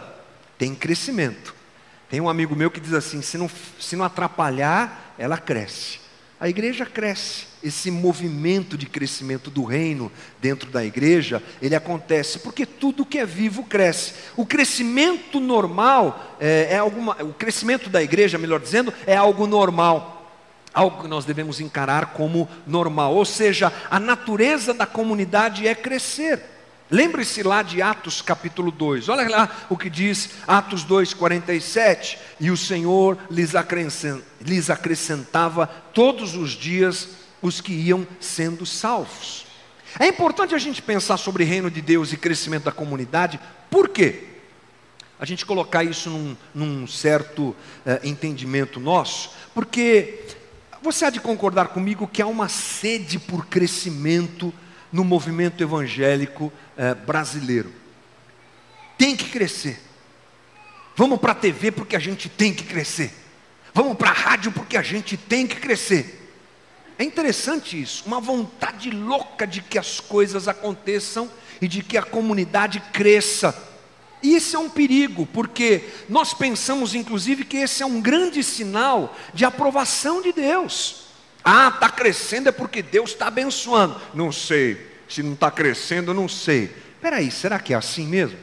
tem 0.58 0.74
crescimento. 0.74 1.54
Tem 2.10 2.20
um 2.20 2.28
amigo 2.28 2.54
meu 2.54 2.70
que 2.70 2.78
diz 2.78 2.92
assim: 2.92 3.22
se 3.22 3.38
não, 3.38 3.50
se 3.80 3.96
não 3.96 4.04
atrapalhar, 4.04 5.14
ela 5.18 5.38
cresce. 5.38 5.98
A 6.38 6.50
igreja 6.50 6.84
cresce 6.84 7.46
esse 7.64 7.90
movimento 7.90 8.76
de 8.76 8.84
crescimento 8.84 9.48
do 9.48 9.64
reino 9.64 10.12
dentro 10.38 10.68
da 10.70 10.84
igreja, 10.84 11.42
ele 11.62 11.74
acontece 11.74 12.40
porque 12.40 12.66
tudo 12.66 13.06
que 13.06 13.18
é 13.18 13.24
vivo 13.24 13.62
cresce. 13.64 14.12
O 14.36 14.44
crescimento 14.44 15.40
normal 15.40 16.36
é, 16.38 16.74
é 16.74 16.78
alguma, 16.78 17.22
o 17.22 17.32
crescimento 17.32 17.88
da 17.88 18.02
igreja, 18.02 18.36
melhor 18.36 18.60
dizendo, 18.60 18.92
é 19.06 19.16
algo 19.16 19.46
normal. 19.46 20.30
Algo 20.74 21.02
que 21.02 21.08
nós 21.08 21.24
devemos 21.24 21.58
encarar 21.58 22.12
como 22.12 22.46
normal, 22.66 23.14
ou 23.14 23.24
seja, 23.24 23.72
a 23.90 23.98
natureza 23.98 24.74
da 24.74 24.84
comunidade 24.84 25.66
é 25.66 25.74
crescer. 25.74 26.51
Lembre-se 26.92 27.42
lá 27.42 27.62
de 27.62 27.80
Atos 27.80 28.20
capítulo 28.20 28.70
2, 28.70 29.08
olha 29.08 29.26
lá 29.26 29.64
o 29.70 29.78
que 29.78 29.88
diz 29.88 30.28
Atos 30.46 30.84
2, 30.84 31.14
47. 31.14 32.18
E 32.38 32.50
o 32.50 32.56
Senhor 32.56 33.16
lhes 33.30 33.54
acrescentava 34.68 35.66
todos 35.66 36.36
os 36.36 36.50
dias 36.50 37.08
os 37.40 37.62
que 37.62 37.72
iam 37.72 38.06
sendo 38.20 38.66
salvos. 38.66 39.46
É 39.98 40.06
importante 40.06 40.54
a 40.54 40.58
gente 40.58 40.82
pensar 40.82 41.16
sobre 41.16 41.44
reino 41.44 41.70
de 41.70 41.80
Deus 41.80 42.12
e 42.12 42.18
crescimento 42.18 42.64
da 42.64 42.72
comunidade, 42.72 43.40
por 43.70 43.88
quê? 43.88 44.24
A 45.18 45.24
gente 45.24 45.46
colocar 45.46 45.82
isso 45.82 46.10
num, 46.10 46.36
num 46.54 46.86
certo 46.86 47.56
eh, 47.86 48.00
entendimento 48.04 48.78
nosso, 48.78 49.30
porque 49.54 50.26
você 50.82 51.06
há 51.06 51.10
de 51.10 51.20
concordar 51.20 51.68
comigo 51.68 52.06
que 52.06 52.20
há 52.20 52.26
uma 52.26 52.50
sede 52.50 53.18
por 53.18 53.46
crescimento 53.46 54.52
no 54.92 55.04
movimento 55.04 55.62
evangélico 55.62 56.52
eh, 56.76 56.94
brasileiro. 56.94 57.72
Tem 58.98 59.16
que 59.16 59.30
crescer. 59.30 59.80
Vamos 60.96 61.18
para 61.20 61.32
a 61.32 61.36
TV 61.36 61.70
porque 61.72 61.96
a 61.96 61.98
gente 61.98 62.28
tem 62.28 62.52
que 62.54 62.64
crescer. 62.64 63.12
Vamos 63.74 63.96
para 63.96 64.10
a 64.10 64.14
rádio 64.14 64.52
porque 64.52 64.76
a 64.76 64.82
gente 64.82 65.16
tem 65.16 65.46
que 65.46 65.56
crescer. 65.56 66.18
É 66.98 67.04
interessante 67.04 67.80
isso, 67.80 68.04
uma 68.06 68.20
vontade 68.20 68.90
louca 68.90 69.46
de 69.46 69.62
que 69.62 69.78
as 69.78 69.98
coisas 69.98 70.46
aconteçam 70.46 71.28
e 71.60 71.66
de 71.66 71.82
que 71.82 71.96
a 71.96 72.02
comunidade 72.02 72.80
cresça. 72.92 73.56
Isso 74.22 74.54
é 74.56 74.58
um 74.58 74.68
perigo, 74.68 75.26
porque 75.26 75.88
nós 76.08 76.32
pensamos 76.32 76.94
inclusive 76.94 77.44
que 77.44 77.56
esse 77.56 77.82
é 77.82 77.86
um 77.86 78.00
grande 78.00 78.42
sinal 78.42 79.16
de 79.34 79.44
aprovação 79.44 80.22
de 80.22 80.32
Deus. 80.32 81.06
Ah, 81.44 81.72
está 81.74 81.88
crescendo 81.88 82.48
é 82.48 82.52
porque 82.52 82.82
Deus 82.82 83.10
está 83.10 83.26
abençoando. 83.26 84.00
Não 84.14 84.30
sei, 84.30 84.91
se 85.12 85.22
não 85.22 85.34
está 85.34 85.50
crescendo, 85.50 86.14
não 86.14 86.28
sei. 86.28 86.74
Espera 86.94 87.16
aí, 87.16 87.30
será 87.30 87.58
que 87.58 87.74
é 87.74 87.76
assim 87.76 88.06
mesmo? 88.06 88.38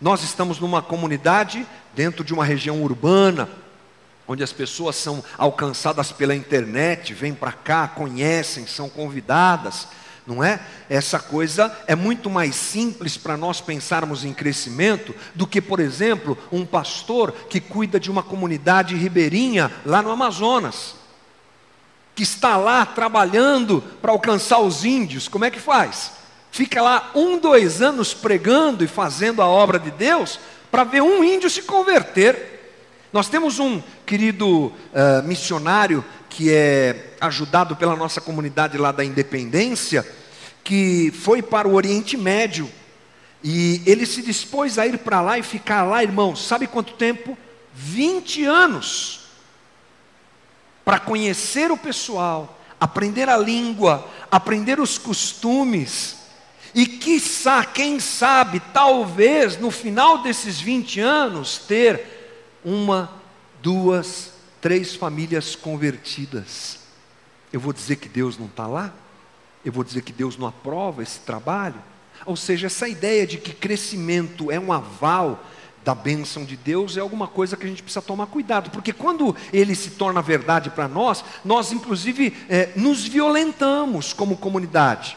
Nós 0.00 0.22
estamos 0.22 0.58
numa 0.58 0.82
comunidade 0.82 1.66
dentro 1.94 2.24
de 2.24 2.34
uma 2.34 2.44
região 2.44 2.82
urbana, 2.82 3.48
onde 4.26 4.42
as 4.42 4.52
pessoas 4.52 4.96
são 4.96 5.24
alcançadas 5.36 6.10
pela 6.12 6.34
internet, 6.34 7.14
vêm 7.14 7.32
para 7.32 7.52
cá, 7.52 7.86
conhecem, 7.88 8.66
são 8.66 8.88
convidadas, 8.88 9.88
não 10.26 10.44
é? 10.44 10.60
Essa 10.90 11.18
coisa 11.18 11.74
é 11.86 11.94
muito 11.94 12.28
mais 12.28 12.54
simples 12.54 13.16
para 13.16 13.36
nós 13.36 13.60
pensarmos 13.60 14.24
em 14.24 14.34
crescimento 14.34 15.14
do 15.34 15.46
que, 15.46 15.60
por 15.60 15.80
exemplo, 15.80 16.36
um 16.52 16.66
pastor 16.66 17.32
que 17.48 17.60
cuida 17.60 17.98
de 17.98 18.10
uma 18.10 18.22
comunidade 18.22 18.94
ribeirinha 18.94 19.72
lá 19.86 20.02
no 20.02 20.10
Amazonas, 20.10 20.97
que 22.18 22.24
está 22.24 22.56
lá 22.56 22.84
trabalhando 22.84 23.80
para 24.02 24.10
alcançar 24.10 24.58
os 24.58 24.84
índios. 24.84 25.28
Como 25.28 25.44
é 25.44 25.52
que 25.52 25.60
faz? 25.60 26.10
Fica 26.50 26.82
lá 26.82 27.12
um, 27.14 27.38
dois 27.38 27.80
anos 27.80 28.12
pregando 28.12 28.82
e 28.82 28.88
fazendo 28.88 29.40
a 29.40 29.46
obra 29.46 29.78
de 29.78 29.92
Deus 29.92 30.40
para 30.68 30.82
ver 30.82 31.00
um 31.00 31.22
índio 31.22 31.48
se 31.48 31.62
converter. 31.62 32.74
Nós 33.12 33.28
temos 33.28 33.60
um 33.60 33.80
querido 34.04 34.66
uh, 34.66 35.22
missionário 35.22 36.04
que 36.28 36.52
é 36.52 37.14
ajudado 37.20 37.76
pela 37.76 37.94
nossa 37.94 38.20
comunidade 38.20 38.76
lá 38.76 38.90
da 38.90 39.04
Independência, 39.04 40.04
que 40.64 41.12
foi 41.12 41.40
para 41.40 41.68
o 41.68 41.74
Oriente 41.74 42.16
Médio 42.16 42.68
e 43.44 43.80
ele 43.86 44.04
se 44.04 44.22
dispôs 44.22 44.76
a 44.76 44.88
ir 44.88 44.98
para 44.98 45.20
lá 45.20 45.38
e 45.38 45.44
ficar 45.44 45.84
lá, 45.84 46.02
irmãos, 46.02 46.44
sabe 46.44 46.66
quanto 46.66 46.94
tempo? 46.94 47.38
20 47.72 48.44
anos 48.44 49.27
para 50.88 50.98
conhecer 50.98 51.70
o 51.70 51.76
pessoal, 51.76 52.58
aprender 52.80 53.28
a 53.28 53.36
língua, 53.36 54.08
aprender 54.30 54.80
os 54.80 54.96
costumes. 54.96 56.16
E 56.74 56.86
quiçá, 56.86 57.62
quem 57.62 58.00
sabe, 58.00 58.58
talvez 58.72 59.58
no 59.58 59.70
final 59.70 60.22
desses 60.22 60.58
20 60.58 60.98
anos 60.98 61.58
ter 61.58 62.56
uma, 62.64 63.12
duas, 63.60 64.32
três 64.62 64.94
famílias 64.94 65.54
convertidas. 65.54 66.78
Eu 67.52 67.60
vou 67.60 67.74
dizer 67.74 67.96
que 67.96 68.08
Deus 68.08 68.38
não 68.38 68.46
está 68.46 68.66
lá? 68.66 68.90
Eu 69.62 69.72
vou 69.72 69.84
dizer 69.84 70.00
que 70.00 70.12
Deus 70.12 70.38
não 70.38 70.46
aprova 70.46 71.02
esse 71.02 71.20
trabalho? 71.20 71.82
Ou 72.24 72.34
seja, 72.34 72.66
essa 72.66 72.88
ideia 72.88 73.26
de 73.26 73.36
que 73.36 73.52
crescimento 73.52 74.50
é 74.50 74.58
um 74.58 74.72
aval 74.72 75.44
da 75.88 75.94
bênção 75.94 76.44
de 76.44 76.54
Deus 76.54 76.98
é 76.98 77.00
alguma 77.00 77.26
coisa 77.26 77.56
que 77.56 77.64
a 77.64 77.66
gente 77.68 77.82
precisa 77.82 78.02
tomar 78.02 78.26
cuidado, 78.26 78.68
porque 78.68 78.92
quando 78.92 79.34
ele 79.50 79.74
se 79.74 79.92
torna 79.92 80.20
verdade 80.20 80.68
para 80.68 80.86
nós, 80.86 81.24
nós 81.42 81.72
inclusive 81.72 82.36
é, 82.46 82.72
nos 82.76 83.08
violentamos 83.08 84.12
como 84.12 84.36
comunidade. 84.36 85.16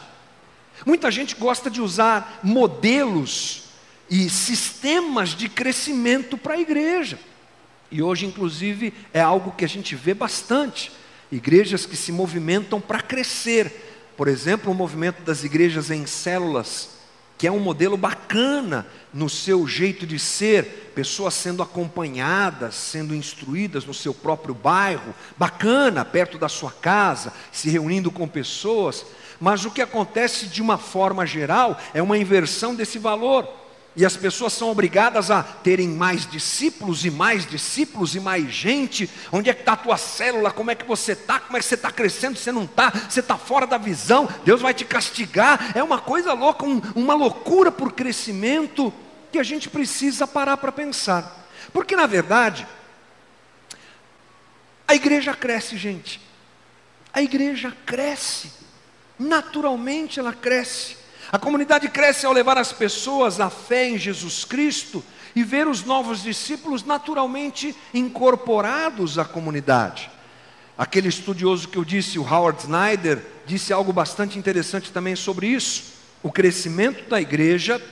Muita 0.86 1.10
gente 1.10 1.34
gosta 1.34 1.68
de 1.68 1.82
usar 1.82 2.40
modelos 2.42 3.64
e 4.08 4.30
sistemas 4.30 5.34
de 5.34 5.46
crescimento 5.46 6.38
para 6.38 6.54
a 6.54 6.60
igreja. 6.60 7.18
E 7.90 8.00
hoje, 8.02 8.24
inclusive, 8.24 8.94
é 9.12 9.20
algo 9.20 9.52
que 9.52 9.66
a 9.66 9.68
gente 9.68 9.94
vê 9.94 10.14
bastante. 10.14 10.90
Igrejas 11.30 11.84
que 11.84 11.98
se 11.98 12.10
movimentam 12.10 12.80
para 12.80 13.02
crescer. 13.02 14.10
Por 14.16 14.26
exemplo, 14.26 14.72
o 14.72 14.74
movimento 14.74 15.20
das 15.22 15.44
igrejas 15.44 15.90
em 15.90 16.06
células, 16.06 17.01
que 17.42 17.46
é 17.48 17.50
um 17.50 17.58
modelo 17.58 17.96
bacana 17.96 18.86
no 19.12 19.28
seu 19.28 19.66
jeito 19.66 20.06
de 20.06 20.16
ser, 20.16 20.92
pessoas 20.94 21.34
sendo 21.34 21.60
acompanhadas, 21.60 22.76
sendo 22.76 23.16
instruídas 23.16 23.84
no 23.84 23.92
seu 23.92 24.14
próprio 24.14 24.54
bairro, 24.54 25.12
bacana, 25.36 26.04
perto 26.04 26.38
da 26.38 26.48
sua 26.48 26.70
casa, 26.70 27.32
se 27.50 27.68
reunindo 27.68 28.12
com 28.12 28.28
pessoas. 28.28 29.04
Mas 29.40 29.64
o 29.64 29.72
que 29.72 29.82
acontece 29.82 30.46
de 30.46 30.62
uma 30.62 30.78
forma 30.78 31.26
geral 31.26 31.76
é 31.92 32.00
uma 32.00 32.16
inversão 32.16 32.76
desse 32.76 32.96
valor. 32.96 33.61
E 33.94 34.06
as 34.06 34.16
pessoas 34.16 34.54
são 34.54 34.70
obrigadas 34.70 35.30
a 35.30 35.42
terem 35.42 35.88
mais 35.88 36.26
discípulos 36.26 37.04
e 37.04 37.10
mais 37.10 37.44
discípulos 37.44 38.14
e 38.14 38.20
mais 38.20 38.50
gente. 38.50 39.08
Onde 39.30 39.50
é 39.50 39.54
que 39.54 39.60
está 39.60 39.74
a 39.74 39.76
tua 39.76 39.98
célula? 39.98 40.50
Como 40.50 40.70
é 40.70 40.74
que 40.74 40.86
você 40.86 41.12
está? 41.12 41.38
Como 41.38 41.58
é 41.58 41.60
que 41.60 41.66
você 41.66 41.74
está 41.74 41.90
crescendo? 41.90 42.38
Você 42.38 42.50
não 42.50 42.64
está? 42.64 42.90
Você 42.90 43.20
está 43.20 43.36
fora 43.36 43.66
da 43.66 43.76
visão? 43.76 44.26
Deus 44.46 44.62
vai 44.62 44.72
te 44.72 44.86
castigar. 44.86 45.72
É 45.76 45.82
uma 45.82 45.98
coisa 45.98 46.32
louca, 46.32 46.64
um, 46.64 46.80
uma 46.94 47.12
loucura 47.12 47.70
por 47.70 47.92
crescimento 47.92 48.92
que 49.30 49.38
a 49.38 49.42
gente 49.42 49.68
precisa 49.68 50.26
parar 50.26 50.56
para 50.56 50.72
pensar. 50.72 51.46
Porque 51.70 51.94
na 51.94 52.06
verdade, 52.06 52.66
a 54.88 54.94
igreja 54.94 55.34
cresce, 55.34 55.76
gente. 55.76 56.18
A 57.12 57.20
igreja 57.20 57.76
cresce. 57.84 58.50
Naturalmente 59.18 60.18
ela 60.18 60.32
cresce. 60.32 61.01
A 61.32 61.38
comunidade 61.38 61.88
cresce 61.88 62.26
ao 62.26 62.32
levar 62.34 62.58
as 62.58 62.74
pessoas 62.74 63.40
à 63.40 63.48
fé 63.48 63.88
em 63.88 63.96
Jesus 63.96 64.44
Cristo 64.44 65.02
e 65.34 65.42
ver 65.42 65.66
os 65.66 65.82
novos 65.82 66.22
discípulos 66.22 66.84
naturalmente 66.84 67.74
incorporados 67.94 69.18
à 69.18 69.24
comunidade. 69.24 70.10
Aquele 70.76 71.08
estudioso 71.08 71.68
que 71.68 71.78
eu 71.78 71.86
disse, 71.86 72.18
o 72.18 72.22
Howard 72.22 72.60
Snyder, 72.60 73.24
disse 73.46 73.72
algo 73.72 73.94
bastante 73.94 74.38
interessante 74.38 74.92
também 74.92 75.16
sobre 75.16 75.46
isso. 75.46 75.94
O 76.22 76.30
crescimento 76.30 77.08
da 77.08 77.18
igreja 77.18 77.82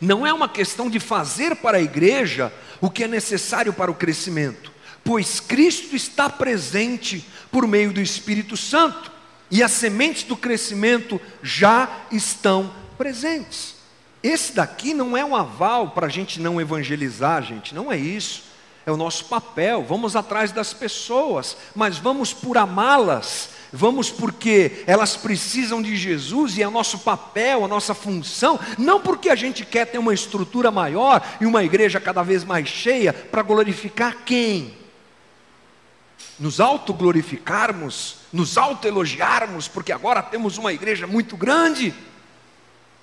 não 0.00 0.24
é 0.24 0.32
uma 0.32 0.48
questão 0.48 0.88
de 0.88 1.00
fazer 1.00 1.56
para 1.56 1.78
a 1.78 1.82
igreja 1.82 2.52
o 2.80 2.88
que 2.88 3.02
é 3.02 3.08
necessário 3.08 3.72
para 3.72 3.90
o 3.90 3.96
crescimento, 3.96 4.70
pois 5.02 5.40
Cristo 5.40 5.96
está 5.96 6.30
presente 6.30 7.26
por 7.50 7.66
meio 7.66 7.92
do 7.92 8.00
Espírito 8.00 8.56
Santo. 8.56 9.13
E 9.54 9.62
as 9.62 9.70
sementes 9.70 10.24
do 10.24 10.36
crescimento 10.36 11.20
já 11.40 11.88
estão 12.10 12.72
presentes. 12.98 13.76
Esse 14.20 14.52
daqui 14.52 14.92
não 14.92 15.16
é 15.16 15.24
um 15.24 15.36
aval 15.36 15.90
para 15.90 16.06
a 16.06 16.10
gente 16.10 16.40
não 16.40 16.60
evangelizar, 16.60 17.40
gente, 17.44 17.72
não 17.72 17.92
é 17.92 17.96
isso. 17.96 18.42
É 18.84 18.90
o 18.90 18.96
nosso 18.96 19.26
papel. 19.26 19.84
Vamos 19.84 20.16
atrás 20.16 20.50
das 20.50 20.74
pessoas, 20.74 21.56
mas 21.72 21.98
vamos 21.98 22.32
por 22.32 22.58
amá-las 22.58 23.50
Vamos 23.76 24.08
porque 24.08 24.84
elas 24.86 25.16
precisam 25.16 25.82
de 25.82 25.96
Jesus 25.96 26.56
e 26.56 26.62
é 26.62 26.70
nosso 26.70 27.00
papel, 27.00 27.64
a 27.64 27.68
nossa 27.68 27.92
função, 27.92 28.58
não 28.78 29.00
porque 29.00 29.28
a 29.28 29.34
gente 29.34 29.64
quer 29.64 29.84
ter 29.84 29.98
uma 29.98 30.14
estrutura 30.14 30.70
maior 30.70 31.20
e 31.40 31.44
uma 31.44 31.64
igreja 31.64 31.98
cada 31.98 32.22
vez 32.22 32.44
mais 32.44 32.68
cheia 32.68 33.12
para 33.12 33.42
glorificar 33.42 34.18
quem? 34.24 34.83
Nos 36.38 36.60
autoglorificarmos, 36.60 38.16
nos 38.32 38.58
autoelogiarmos, 38.58 39.68
porque 39.68 39.92
agora 39.92 40.22
temos 40.22 40.58
uma 40.58 40.72
igreja 40.72 41.06
muito 41.06 41.36
grande. 41.36 41.94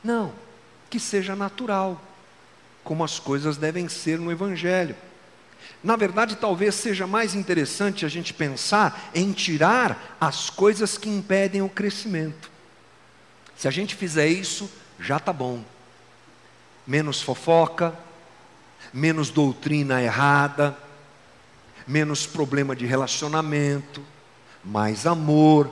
Não, 0.03 0.33
que 0.89 0.99
seja 0.99 1.35
natural, 1.35 2.01
como 2.83 3.03
as 3.03 3.19
coisas 3.19 3.57
devem 3.57 3.87
ser 3.87 4.19
no 4.19 4.31
Evangelho. 4.31 4.95
Na 5.83 5.95
verdade, 5.95 6.35
talvez 6.35 6.75
seja 6.75 7.07
mais 7.07 7.33
interessante 7.33 8.05
a 8.05 8.09
gente 8.09 8.33
pensar 8.33 9.09
em 9.15 9.31
tirar 9.31 10.17
as 10.19 10.49
coisas 10.49 10.97
que 10.97 11.09
impedem 11.09 11.61
o 11.61 11.69
crescimento. 11.69 12.51
Se 13.55 13.67
a 13.67 13.71
gente 13.71 13.95
fizer 13.95 14.27
isso, 14.27 14.69
já 14.99 15.17
está 15.17 15.31
bom. 15.31 15.63
Menos 16.85 17.21
fofoca, 17.21 17.97
menos 18.93 19.29
doutrina 19.29 20.01
errada, 20.01 20.77
menos 21.91 22.25
problema 22.25 22.73
de 22.73 22.85
relacionamento, 22.85 24.01
mais 24.63 25.05
amor, 25.05 25.69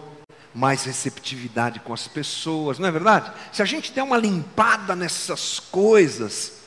mais 0.54 0.84
receptividade 0.84 1.80
com 1.80 1.94
as 1.94 2.10
pessoas, 2.10 2.78
não 2.78 2.90
é 2.90 2.92
verdade? 2.92 3.32
Se 3.54 3.62
a 3.62 3.66
gente 3.66 3.94
der 3.94 4.04
uma 4.04 4.18
limpada 4.18 4.98
nessas 4.98 5.60
coisas, 5.60 6.60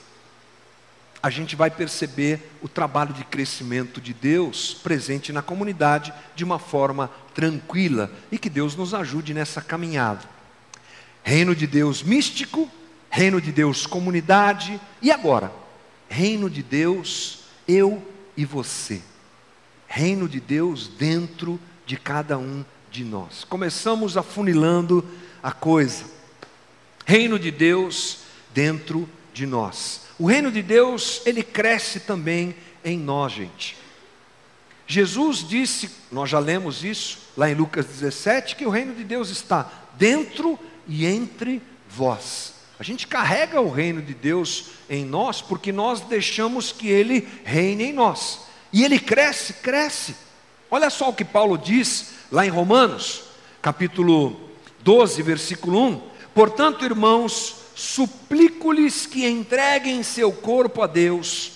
a 1.22 1.28
gente 1.28 1.54
vai 1.54 1.70
perceber 1.70 2.50
o 2.62 2.68
trabalho 2.68 3.12
de 3.12 3.24
crescimento 3.24 4.00
de 4.00 4.14
Deus 4.14 4.72
presente 4.72 5.32
na 5.32 5.42
comunidade 5.42 6.14
de 6.34 6.42
uma 6.42 6.58
forma 6.58 7.10
tranquila 7.34 8.10
e 8.30 8.38
que 8.38 8.48
Deus 8.48 8.74
nos 8.74 8.94
ajude 8.94 9.34
nessa 9.34 9.60
caminhada. 9.60 10.22
Reino 11.22 11.54
de 11.54 11.66
Deus 11.66 12.02
místico, 12.02 12.70
reino 13.10 13.40
de 13.40 13.52
Deus 13.52 13.86
comunidade 13.86 14.80
e 15.02 15.12
agora, 15.12 15.52
reino 16.08 16.48
de 16.48 16.62
Deus 16.62 17.40
eu 17.68 18.02
e 18.34 18.46
você. 18.46 19.02
Reino 19.94 20.26
de 20.26 20.40
Deus 20.40 20.88
dentro 20.88 21.60
de 21.84 21.98
cada 21.98 22.38
um 22.38 22.64
de 22.90 23.04
nós. 23.04 23.44
Começamos 23.44 24.16
afunilando 24.16 25.06
a 25.42 25.52
coisa. 25.52 26.06
Reino 27.04 27.38
de 27.38 27.50
Deus 27.50 28.20
dentro 28.54 29.06
de 29.34 29.44
nós. 29.44 30.04
O 30.18 30.24
reino 30.24 30.50
de 30.50 30.62
Deus, 30.62 31.20
ele 31.26 31.42
cresce 31.42 32.00
também 32.00 32.56
em 32.82 32.98
nós, 32.98 33.34
gente. 33.34 33.76
Jesus 34.86 35.46
disse, 35.46 35.90
nós 36.10 36.30
já 36.30 36.38
lemos 36.38 36.82
isso 36.82 37.18
lá 37.36 37.50
em 37.50 37.54
Lucas 37.54 37.84
17, 37.84 38.56
que 38.56 38.64
o 38.64 38.70
reino 38.70 38.94
de 38.94 39.04
Deus 39.04 39.28
está 39.28 39.70
dentro 39.98 40.58
e 40.88 41.04
entre 41.04 41.60
vós. 41.86 42.54
A 42.78 42.82
gente 42.82 43.06
carrega 43.06 43.60
o 43.60 43.70
reino 43.70 44.00
de 44.00 44.14
Deus 44.14 44.70
em 44.88 45.04
nós 45.04 45.42
porque 45.42 45.70
nós 45.70 46.00
deixamos 46.00 46.72
que 46.72 46.88
ele 46.88 47.28
reine 47.44 47.84
em 47.84 47.92
nós. 47.92 48.50
E 48.72 48.84
ele 48.84 48.98
cresce, 48.98 49.52
cresce. 49.54 50.14
Olha 50.70 50.88
só 50.88 51.10
o 51.10 51.14
que 51.14 51.24
Paulo 51.24 51.58
diz 51.58 52.12
lá 52.30 52.46
em 52.46 52.50
Romanos, 52.50 53.24
capítulo 53.60 54.40
12, 54.80 55.20
versículo 55.22 55.78
1. 55.78 56.02
Portanto, 56.34 56.84
irmãos, 56.84 57.56
suplico-lhes 57.74 59.04
que 59.06 59.26
entreguem 59.26 60.02
seu 60.02 60.32
corpo 60.32 60.80
a 60.82 60.86
Deus, 60.86 61.52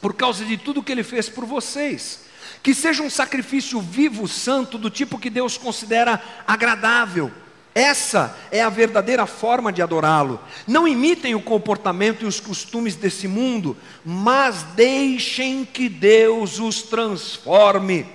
por 0.00 0.14
causa 0.14 0.44
de 0.44 0.56
tudo 0.56 0.82
que 0.82 0.92
ele 0.92 1.02
fez 1.02 1.28
por 1.28 1.44
vocês. 1.44 2.26
Que 2.62 2.74
seja 2.74 3.02
um 3.02 3.10
sacrifício 3.10 3.80
vivo, 3.80 4.28
santo, 4.28 4.78
do 4.78 4.90
tipo 4.90 5.18
que 5.18 5.30
Deus 5.30 5.58
considera 5.58 6.22
agradável. 6.46 7.32
Essa 7.76 8.34
é 8.50 8.62
a 8.62 8.70
verdadeira 8.70 9.26
forma 9.26 9.70
de 9.70 9.82
adorá-lo. 9.82 10.40
Não 10.66 10.88
imitem 10.88 11.34
o 11.34 11.42
comportamento 11.42 12.22
e 12.22 12.26
os 12.26 12.40
costumes 12.40 12.96
desse 12.96 13.28
mundo, 13.28 13.76
mas 14.02 14.62
deixem 14.74 15.62
que 15.62 15.86
Deus 15.86 16.58
os 16.58 16.80
transforme 16.80 18.06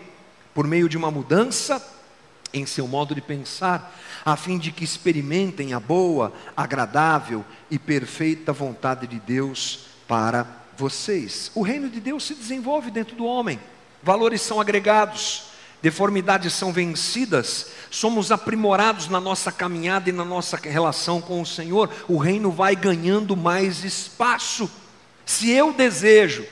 por 0.51 0.65
meio 0.65 0.89
de 0.89 0.97
uma 0.97 1.11
mudança 1.11 1.79
em 2.51 2.65
seu 2.65 2.87
modo 2.87 3.13
de 3.13 3.21
pensar 3.21 3.95
a 4.25 4.35
fim 4.35 4.57
de 4.57 4.71
que 4.71 4.83
experimentem 4.83 5.75
a 5.75 5.79
boa, 5.79 6.33
agradável 6.57 7.45
e 7.69 7.77
perfeita 7.77 8.51
vontade 8.51 9.05
de 9.05 9.19
Deus 9.19 9.85
para 10.07 10.47
vocês. 10.75 11.51
O 11.53 11.61
reino 11.61 11.87
de 11.87 11.99
Deus 11.99 12.23
se 12.23 12.33
desenvolve 12.33 12.89
dentro 12.89 13.15
do 13.15 13.25
homem, 13.25 13.59
valores 14.01 14.41
são 14.41 14.59
agregados, 14.59 15.50
deformidades 15.81 16.53
são 16.53 16.71
vencidas, 16.71 17.71
somos 17.89 18.31
aprimorados 18.31 19.07
na 19.07 19.19
nossa 19.19 19.51
caminhada 19.51 20.09
e 20.09 20.13
na 20.13 20.23
nossa 20.23 20.57
relação 20.57 21.19
com 21.19 21.41
o 21.41 21.45
Senhor, 21.45 21.89
o 22.07 22.17
reino 22.17 22.51
vai 22.51 22.75
ganhando 22.75 23.35
mais 23.35 23.83
espaço. 23.83 24.69
Se 25.25 25.49
eu 25.49 25.73
desejo 25.73 26.45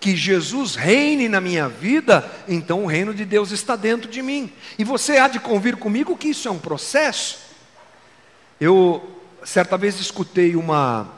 que 0.00 0.16
Jesus 0.16 0.74
reine 0.74 1.28
na 1.28 1.40
minha 1.40 1.68
vida, 1.68 2.28
então 2.48 2.82
o 2.82 2.86
reino 2.86 3.14
de 3.14 3.24
Deus 3.24 3.52
está 3.52 3.76
dentro 3.76 4.10
de 4.10 4.20
mim. 4.20 4.52
E 4.76 4.82
você 4.82 5.18
há 5.18 5.28
de 5.28 5.38
convir 5.38 5.76
comigo 5.76 6.16
que 6.16 6.28
isso 6.28 6.48
é 6.48 6.50
um 6.50 6.58
processo. 6.58 7.38
Eu 8.60 9.08
certa 9.44 9.76
vez 9.76 10.00
escutei 10.00 10.56
uma 10.56 11.08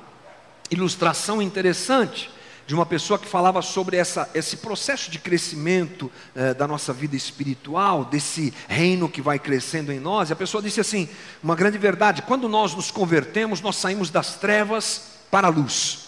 ilustração 0.70 1.40
interessante 1.40 2.33
de 2.66 2.74
uma 2.74 2.86
pessoa 2.86 3.18
que 3.18 3.26
falava 3.26 3.60
sobre 3.60 3.96
essa, 3.96 4.28
esse 4.34 4.56
processo 4.56 5.10
de 5.10 5.18
crescimento 5.18 6.10
eh, 6.34 6.54
da 6.54 6.66
nossa 6.66 6.92
vida 6.92 7.14
espiritual, 7.14 8.04
desse 8.04 8.54
reino 8.66 9.08
que 9.08 9.20
vai 9.20 9.38
crescendo 9.38 9.92
em 9.92 10.00
nós. 10.00 10.30
E 10.30 10.32
a 10.32 10.36
pessoa 10.36 10.62
disse 10.62 10.80
assim: 10.80 11.08
uma 11.42 11.54
grande 11.54 11.76
verdade, 11.76 12.22
quando 12.22 12.48
nós 12.48 12.74
nos 12.74 12.90
convertemos, 12.90 13.60
nós 13.60 13.76
saímos 13.76 14.08
das 14.08 14.36
trevas 14.36 15.02
para 15.30 15.48
a 15.48 15.50
luz. 15.50 16.04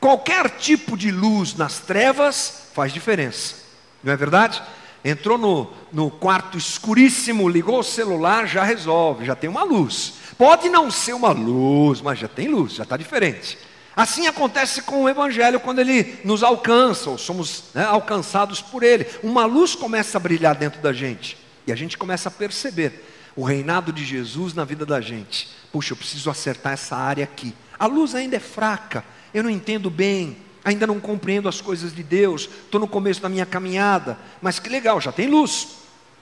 Qualquer 0.00 0.50
tipo 0.50 0.96
de 0.96 1.10
luz 1.10 1.54
nas 1.54 1.78
trevas 1.78 2.68
faz 2.74 2.92
diferença, 2.92 3.54
não 4.02 4.12
é 4.12 4.16
verdade? 4.16 4.62
Entrou 5.04 5.38
no, 5.38 5.70
no 5.92 6.10
quarto 6.10 6.58
escuríssimo, 6.58 7.48
ligou 7.48 7.78
o 7.78 7.84
celular, 7.84 8.46
já 8.46 8.62
resolve, 8.64 9.24
já 9.24 9.34
tem 9.34 9.48
uma 9.48 9.62
luz. 9.62 10.14
Pode 10.36 10.68
não 10.68 10.90
ser 10.90 11.14
uma 11.14 11.32
luz, 11.32 12.00
mas 12.00 12.18
já 12.18 12.28
tem 12.28 12.48
luz, 12.48 12.74
já 12.74 12.82
está 12.82 12.96
diferente. 12.96 13.58
Assim 14.00 14.26
acontece 14.26 14.80
com 14.80 15.02
o 15.02 15.08
Evangelho 15.10 15.60
quando 15.60 15.78
ele 15.78 16.18
nos 16.24 16.42
alcança, 16.42 17.10
ou 17.10 17.18
somos 17.18 17.64
né, 17.74 17.84
alcançados 17.84 18.62
por 18.62 18.82
ele. 18.82 19.06
Uma 19.22 19.44
luz 19.44 19.74
começa 19.74 20.16
a 20.16 20.20
brilhar 20.20 20.54
dentro 20.54 20.80
da 20.80 20.90
gente, 20.90 21.36
e 21.66 21.70
a 21.70 21.76
gente 21.76 21.98
começa 21.98 22.30
a 22.30 22.32
perceber 22.32 23.04
o 23.36 23.44
reinado 23.44 23.92
de 23.92 24.02
Jesus 24.02 24.54
na 24.54 24.64
vida 24.64 24.86
da 24.86 25.02
gente. 25.02 25.50
Puxa, 25.70 25.92
eu 25.92 25.98
preciso 25.98 26.30
acertar 26.30 26.72
essa 26.72 26.96
área 26.96 27.24
aqui. 27.24 27.54
A 27.78 27.84
luz 27.84 28.14
ainda 28.14 28.36
é 28.36 28.40
fraca, 28.40 29.04
eu 29.34 29.42
não 29.42 29.50
entendo 29.50 29.90
bem, 29.90 30.38
ainda 30.64 30.86
não 30.86 30.98
compreendo 30.98 31.46
as 31.46 31.60
coisas 31.60 31.94
de 31.94 32.02
Deus, 32.02 32.48
estou 32.64 32.80
no 32.80 32.88
começo 32.88 33.20
da 33.20 33.28
minha 33.28 33.44
caminhada, 33.44 34.18
mas 34.40 34.58
que 34.58 34.70
legal, 34.70 34.98
já 34.98 35.12
tem 35.12 35.26
luz. 35.26 35.76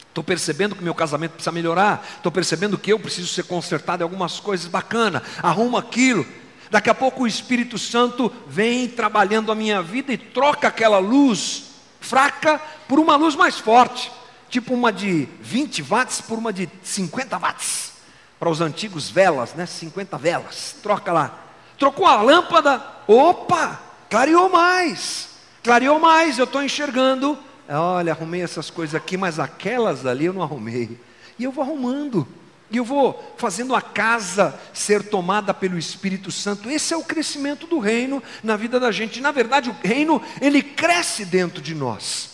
Estou 0.09 0.25
percebendo 0.25 0.75
que 0.75 0.83
meu 0.83 0.97
casamento 0.97 1.35
precisa 1.35 1.53
melhorar, 1.53 2.05
estou 2.17 2.33
percebendo 2.33 2.77
que 2.77 2.93
eu 2.93 2.99
preciso 2.99 3.29
ser 3.29 3.45
consertado 3.45 4.03
em 4.03 4.05
algumas 4.05 4.41
coisas 4.41 4.67
bacana, 4.67 5.23
arrumo 5.41 5.77
aquilo. 5.77 6.27
Daqui 6.71 6.91
a 6.91 6.95
pouco 6.95 7.23
o 7.23 7.27
Espírito 7.27 7.79
Santo 7.79 8.33
vem 8.47 8.89
trabalhando 8.89 9.51
a 9.51 9.55
minha 9.55 9.83
vida 9.83 10.13
e 10.13 10.19
troca 10.19 10.69
aquela 10.69 10.99
luz 10.99 11.65
fraca 12.01 12.61
por 12.87 12.99
uma 12.99 13.17
luz 13.17 13.35
mais 13.35 13.59
forte, 13.59 14.11
tipo 14.49 14.75
uma 14.75 14.93
de 14.93 15.29
20 15.41 15.83
watts 15.83 16.21
por 16.21 16.39
uma 16.39 16.53
de 16.53 16.69
50 16.83 17.39
watts. 17.39 17.93
Para 18.39 18.51
os 18.51 18.61
antigos 18.61 19.11
velas, 19.11 19.55
né? 19.55 19.67
50 19.67 20.17
velas. 20.17 20.77
Troca 20.83 21.13
lá. 21.13 21.39
Trocou 21.77 22.07
a 22.07 22.23
lâmpada, 22.23 22.83
opa, 23.07 23.81
clareou 24.09 24.49
mais. 24.49 25.29
Clareou 25.63 25.99
mais, 25.99 26.39
eu 26.39 26.45
estou 26.45 26.63
enxergando. 26.63 27.39
Olha, 27.69 28.13
arrumei 28.13 28.43
essas 28.43 28.71
coisas 28.71 28.95
aqui, 28.95 29.17
mas 29.17 29.39
aquelas 29.39 30.07
ali 30.07 30.27
eu 30.27 30.33
não 30.33 30.43
arrumei. 30.43 30.99
E 31.39 31.45
eu 31.45 31.53
vou 31.53 31.63
arrumando. 31.63 32.27
E 32.71 32.77
eu 32.77 32.85
vou 32.85 33.35
fazendo 33.37 33.75
a 33.75 33.81
casa 33.81 34.59
ser 34.75 35.03
tomada 35.03 35.55
pelo 35.55 35.79
Espírito 35.79 36.31
Santo. 36.31 36.69
Esse 36.69 36.93
é 36.93 36.97
o 36.97 37.05
crescimento 37.05 37.67
do 37.67 37.79
reino 37.79 38.23
na 38.43 38.57
vida 38.57 38.79
da 38.79 38.93
gente. 38.93 39.21
Na 39.21 39.31
verdade, 39.31 39.71
o 39.71 39.77
reino, 39.83 40.23
ele 40.41 40.63
cresce 40.63 41.25
dentro 41.25 41.63
de 41.63 41.75
nós. 41.75 42.31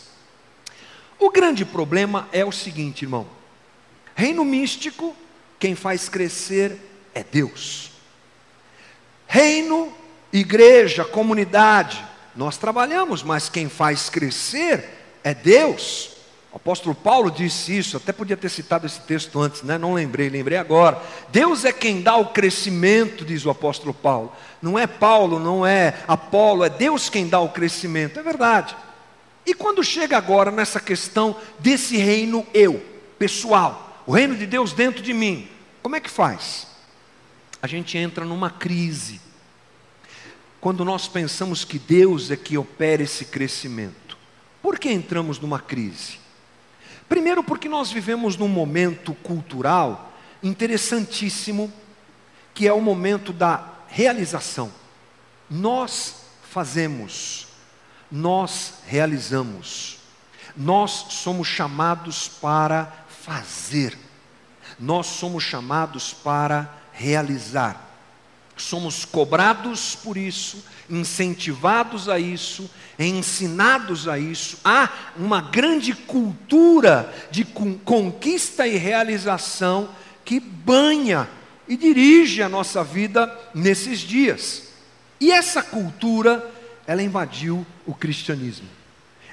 O 1.19 1.31
grande 1.31 1.65
problema 1.65 2.29
é 2.33 2.45
o 2.45 2.51
seguinte, 2.51 3.03
irmão. 3.03 3.27
Reino 4.17 4.45
místico, 4.45 5.15
quem 5.59 5.75
faz 5.75 6.09
crescer 6.09 6.77
é 7.15 7.23
Deus. 7.23 7.93
Reino, 9.27 9.93
igreja, 10.33 11.05
comunidade, 11.05 12.05
nós 12.35 12.57
trabalhamos, 12.57 13.23
mas 13.23 13.49
quem 13.49 13.69
faz 13.69 14.11
crescer 14.11 14.85
é 15.23 15.33
Deus. 15.33 16.14
O 16.55 16.57
apóstolo 16.57 16.95
Paulo 16.95 17.33
disse 17.33 17.77
isso, 17.77 17.97
até 17.97 18.13
podia 18.13 18.37
ter 18.37 18.49
citado 18.49 18.87
esse 18.87 19.01
texto 19.01 19.41
antes, 19.41 19.65
né? 19.65 19.77
não 19.77 19.93
lembrei, 19.93 20.29
lembrei 20.29 20.57
agora. 20.57 21.03
Deus 21.33 21.65
é 21.65 21.73
quem 21.73 22.01
dá 22.01 22.15
o 22.15 22.29
crescimento, 22.29 23.25
diz 23.25 23.45
o 23.45 23.51
apóstolo 23.51 23.93
Paulo. 23.93 24.33
Não 24.63 24.79
é 24.79 24.87
Paulo, 24.87 25.41
não 25.41 25.67
é 25.67 25.99
Apolo, 26.07 26.63
é 26.63 26.71
Deus 26.71 27.11
quem 27.11 27.27
dá 27.27 27.41
o 27.41 27.49
crescimento, 27.49 28.21
é 28.21 28.23
verdade. 28.23 28.77
E 29.45 29.53
quando 29.53 29.83
chega 29.83 30.17
agora 30.17 30.53
nessa 30.53 30.79
questão 30.79 31.37
desse 31.59 31.97
reino 31.97 32.47
eu, 32.55 32.81
pessoal, 33.19 34.01
o 34.07 34.13
reino 34.13 34.37
de 34.37 34.47
Deus 34.47 34.73
dentro 34.73 35.03
de 35.03 35.13
mim, 35.13 35.49
como 35.83 35.97
é 35.97 36.01
que 36.01 36.09
faz? 36.09 36.69
A 37.61 37.67
gente 37.67 37.99
entra 37.99 38.25
numa 38.25 38.49
crise. 38.49 39.21
Quando 40.61 40.85
nós 40.85 41.09
pensamos 41.09 41.65
que 41.65 41.81
Deus 41.81 42.31
é 42.31 42.37
que 42.37 42.57
opera 42.57 43.03
esse 43.03 43.25
crescimento. 43.25 44.17
Por 44.63 44.79
que 44.79 44.89
entramos 44.89 45.41
numa 45.41 45.59
crise? 45.59 46.23
Primeiro, 47.09 47.43
porque 47.43 47.69
nós 47.69 47.91
vivemos 47.93 48.37
num 48.37 48.49
momento 48.49 49.15
cultural 49.15 50.13
interessantíssimo, 50.43 51.73
que 52.53 52.69
é 52.69 52.73
o 52.73 52.81
momento 52.81 53.33
da 53.33 53.69
realização. 53.89 54.71
Nós 55.51 56.17
fazemos, 56.51 57.49
nós 58.11 58.75
realizamos, 58.87 59.99
nós 60.57 61.07
somos 61.11 61.49
chamados 61.49 62.29
para 62.29 62.93
fazer, 63.09 63.99
nós 64.79 65.07
somos 65.07 65.43
chamados 65.43 66.13
para 66.13 66.73
realizar. 66.93 67.81
Somos 68.57 69.05
cobrados 69.05 69.97
por 69.97 70.17
isso, 70.17 70.65
incentivados 70.89 72.09
a 72.09 72.19
isso, 72.19 72.71
ensinados 72.99 74.07
a 74.09 74.19
isso. 74.19 74.59
Há 74.65 74.89
uma 75.17 75.41
grande 75.41 75.95
cultura 75.95 77.13
de 77.31 77.45
conquista 77.45 78.67
e 78.67 78.77
realização 78.77 79.89
que 80.25 80.41
banha 80.41 81.29
e 81.67 81.77
dirige 81.77 82.43
a 82.43 82.49
nossa 82.49 82.85
vida 82.85 83.33
nesses 83.55 84.01
dias. 84.01 84.65
E 85.21 85.31
essa 85.31 85.63
cultura, 85.63 86.51
ela 86.87 87.03
invadiu 87.03 87.67
o 87.87 87.95
cristianismo. 87.95 88.69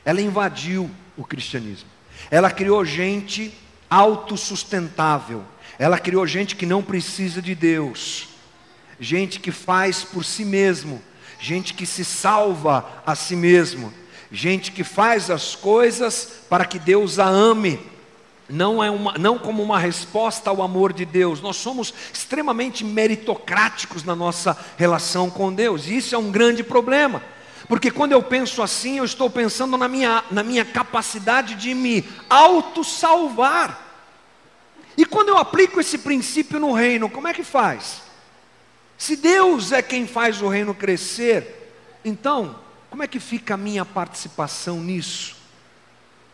Ela 0.06 0.22
invadiu 0.22 0.90
o 1.18 1.24
cristianismo. 1.24 1.90
Ela 2.30 2.50
criou 2.50 2.84
gente 2.86 3.54
autossustentável. 3.90 5.44
Ela 5.78 6.00
criou 6.00 6.26
gente 6.26 6.56
que 6.56 6.66
não 6.66 6.82
precisa 6.82 7.42
de 7.42 7.54
Deus. 7.54 8.30
Gente 9.00 9.40
que 9.40 9.52
faz 9.52 10.04
por 10.04 10.24
si 10.24 10.46
mesmo 10.46 11.02
gente 11.41 11.73
que 11.73 11.88
se 11.88 12.06
salva 12.06 13.01
a 13.04 13.15
si 13.15 13.36
mesmo, 13.36 13.91
gente 14.32 14.71
que 14.71 14.84
faz 14.84 15.32
as 15.32 15.56
coisas 15.56 16.43
para 16.47 16.65
que 16.65 16.77
Deus 16.77 17.17
a 17.17 17.27
ame, 17.27 17.80
não, 18.47 18.84
é 18.84 18.91
uma, 18.91 19.13
não 19.17 19.39
como 19.39 19.63
uma 19.63 19.80
resposta 19.80 20.51
ao 20.51 20.62
amor 20.62 20.93
de 20.93 21.04
Deus. 21.04 21.41
Nós 21.41 21.56
somos 21.56 21.93
extremamente 22.13 22.84
meritocráticos 22.84 24.04
na 24.04 24.15
nossa 24.15 24.56
relação 24.77 25.32
com 25.32 25.51
Deus, 25.51 25.88
e 25.88 25.97
isso 25.97 26.13
é 26.13 26.17
um 26.17 26.30
grande 26.30 26.63
problema. 26.63 27.23
Porque 27.67 27.89
quando 27.89 28.12
eu 28.12 28.21
penso 28.21 28.62
assim, 28.62 28.99
eu 28.99 29.06
estou 29.06 29.30
pensando 29.30 29.77
na 29.77 29.88
minha, 29.88 30.23
na 30.30 30.43
minha 30.43 30.65
capacidade 30.65 31.56
de 31.56 31.73
me 31.73 32.08
auto-salvar. 32.30 33.89
E 34.95 35.06
quando 35.06 35.30
eu 35.30 35.38
aplico 35.38 35.80
esse 35.80 35.97
princípio 35.97 36.60
no 36.60 36.73
reino, 36.73 37.10
como 37.10 37.27
é 37.27 37.34
que 37.34 37.43
faz? 37.43 38.11
Se 39.02 39.16
Deus 39.16 39.72
é 39.72 39.82
quem 39.82 40.06
faz 40.06 40.44
o 40.44 40.48
reino 40.48 40.76
crescer, 40.76 41.74
então, 42.06 42.56
como 42.88 43.02
é 43.02 43.08
que 43.08 43.20
fica 43.20 43.56
a 43.56 43.58
minha 43.58 43.84
participação 43.84 44.80
nisso? 44.80 45.38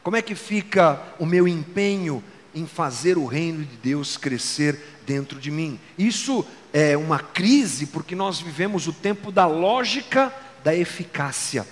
Como 0.03 0.17
é 0.17 0.21
que 0.21 0.35
fica 0.35 1.01
o 1.17 1.25
meu 1.25 1.47
empenho 1.47 2.21
em 2.53 2.67
fazer 2.67 3.17
o 3.17 3.25
reino 3.25 3.63
de 3.63 3.77
Deus 3.77 4.17
crescer 4.17 4.77
dentro 5.05 5.39
de 5.39 5.49
mim? 5.49 5.79
Isso 5.97 6.45
é 6.73 6.97
uma 6.97 7.19
crise 7.19 7.85
porque 7.85 8.15
nós 8.15 8.41
vivemos 8.41 8.85
o 8.85 8.91
tempo 8.91 9.31
da 9.31 9.45
lógica 9.45 10.35
da 10.61 10.75
eficácia. 10.75 11.65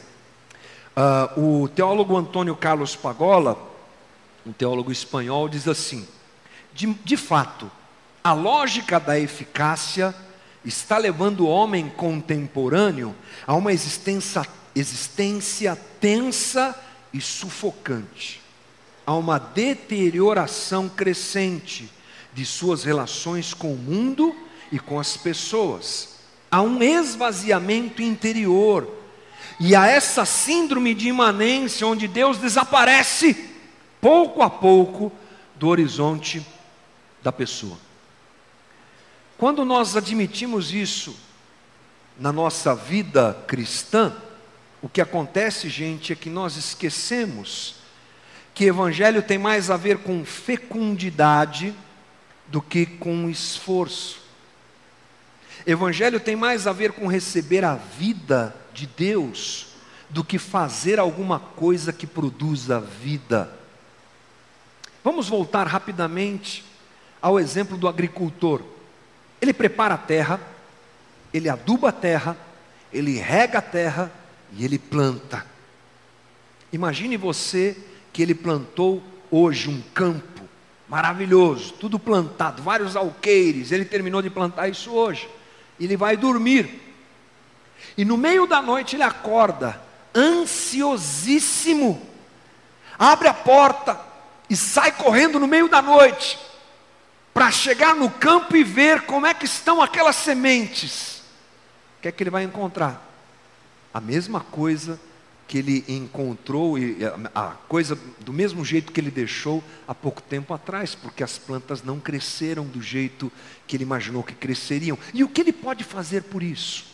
Uh, 0.96 1.64
o 1.64 1.68
teólogo 1.68 2.16
Antônio 2.16 2.56
Carlos 2.56 2.96
Pagola, 2.96 3.62
um 4.46 4.54
teólogo 4.54 4.94
espanhol, 4.94 5.50
diz 5.50 5.68
assim: 5.68 6.08
de, 6.74 6.94
de 7.04 7.18
fato, 7.18 7.70
a 8.24 8.32
lógica 8.32 8.98
da 8.98 9.20
eficácia 9.20 10.16
está 10.66 10.98
levando 10.98 11.42
o 11.42 11.50
homem 11.50 11.90
contemporâneo 11.90 13.16
a 13.46 13.54
uma 13.54 13.72
existência, 13.72 14.46
existência 14.76 15.78
tensa 16.00 16.76
e 17.14 17.22
sufocante, 17.22 18.42
a 19.06 19.14
uma 19.14 19.38
deterioração 19.38 20.90
crescente 20.90 21.90
de 22.34 22.46
suas 22.46 22.84
relações 22.84 23.54
com 23.54 23.74
o 23.74 23.78
mundo 23.78 24.36
e 24.72 24.80
com 24.80 25.00
as 25.00 25.16
pessoas, 25.16 26.16
a 26.50 26.62
um 26.62 26.82
esvaziamento 26.82 28.02
interior 28.02 28.90
e 29.60 29.76
a 29.76 29.88
essa 29.88 30.26
síndrome 30.26 30.94
de 30.94 31.08
imanência 31.08 31.88
onde 31.88 32.08
Deus 32.08 32.38
desaparece 32.38 33.52
pouco 34.02 34.42
a 34.42 34.50
pouco 34.50 35.12
do 35.56 35.68
horizonte 35.68 36.46
da 37.24 37.32
pessoa. 37.32 37.85
Quando 39.38 39.66
nós 39.66 39.96
admitimos 39.98 40.74
isso 40.74 41.16
na 42.18 42.32
nossa 42.32 42.74
vida 42.74 43.38
cristã, 43.48 44.16
o 44.82 44.88
que 44.88 45.02
acontece, 45.02 45.68
gente, 45.70 46.14
é 46.14 46.16
que 46.16 46.30
nós 46.30 46.56
esquecemos 46.56 47.76
que 48.54 48.64
evangelho 48.64 49.22
tem 49.22 49.38
mais 49.38 49.70
a 49.70 49.76
ver 49.76 49.98
com 49.98 50.24
fecundidade 50.24 51.76
do 52.48 52.62
que 52.62 52.86
com 52.86 53.30
esforço. 53.30 54.22
Evangelho 55.68 56.22
tem 56.22 56.38
mais 56.38 56.66
a 56.66 56.72
ver 56.72 56.94
com 56.94 57.08
receber 57.08 57.66
a 57.66 57.76
vida 57.76 58.56
de 58.74 58.88
Deus 58.88 59.68
do 60.10 60.24
que 60.24 60.40
fazer 60.40 61.00
alguma 61.00 61.40
coisa 61.40 61.92
que 61.92 62.08
produza 62.08 62.80
vida. 62.80 63.52
Vamos 65.04 65.28
voltar 65.28 65.68
rapidamente 65.68 66.64
ao 67.22 67.38
exemplo 67.40 67.78
do 67.78 67.88
agricultor. 67.88 68.62
Ele 69.42 69.54
prepara 69.54 69.96
a 69.96 69.98
terra, 69.98 70.40
ele 71.34 71.50
aduba 71.50 71.90
a 71.90 71.92
terra, 71.92 72.38
ele 72.92 73.18
rega 73.18 73.60
a 73.60 73.62
terra 73.62 74.12
e 74.54 74.64
ele 74.64 74.80
planta. 74.80 75.46
Imagine 76.72 77.18
você 77.18 77.78
que 78.14 78.22
ele 78.22 78.34
plantou 78.34 79.04
hoje 79.30 79.70
um 79.70 79.82
campo 79.94 80.42
maravilhoso, 80.88 81.74
tudo 81.74 82.00
plantado, 82.00 82.62
vários 82.62 82.96
alqueires. 82.96 83.72
Ele 83.72 83.86
terminou 83.86 84.22
de 84.22 84.30
plantar 84.30 84.70
isso 84.70 84.92
hoje. 84.92 85.28
Ele 85.80 85.98
vai 85.98 86.16
dormir. 86.16 86.82
E 87.98 88.06
no 88.06 88.18
meio 88.18 88.48
da 88.48 88.62
noite 88.62 88.96
ele 88.96 89.04
acorda, 89.04 89.82
ansiosíssimo. 90.16 92.02
Abre 92.98 93.28
a 93.28 93.34
porta 93.34 94.00
e 94.50 94.56
sai 94.56 94.92
correndo 94.94 95.40
no 95.40 95.48
meio 95.48 95.68
da 95.68 95.82
noite 95.82 96.40
para 97.36 97.52
chegar 97.52 97.94
no 97.94 98.10
campo 98.10 98.56
e 98.56 98.64
ver 98.64 99.02
como 99.02 99.26
é 99.26 99.34
que 99.34 99.44
estão 99.44 99.82
aquelas 99.82 100.16
sementes. 100.16 101.22
O 101.98 102.02
que 102.02 102.08
é 102.08 102.12
que 102.14 102.24
ele 102.24 102.30
vai 102.30 102.46
encontrar? 102.46 103.06
A 103.94 104.00
mesma 104.00 104.40
coisa 104.40 104.98
que 105.46 105.58
ele 105.58 105.84
encontrou, 105.86 106.76
a 107.36 107.50
coisa 107.68 108.00
do 108.22 108.32
mesmo 108.32 108.64
jeito 108.64 108.94
que 108.94 109.02
ele 109.02 109.12
deixou 109.12 109.62
há 109.86 109.94
pouco 109.94 110.22
tempo 110.22 110.54
atrás, 110.54 110.96
porque 110.96 111.26
as 111.26 111.38
plantas 111.38 111.84
não 111.84 112.00
cresceram 112.00 112.64
do 112.64 112.82
jeito 112.82 113.30
que 113.68 113.76
ele 113.76 113.84
imaginou 113.84 114.24
que 114.24 114.34
cresceriam. 114.34 114.98
E 115.14 115.22
o 115.22 115.28
que 115.28 115.42
ele 115.42 115.52
pode 115.52 115.84
fazer 115.84 116.24
por 116.24 116.42
isso? 116.42 116.86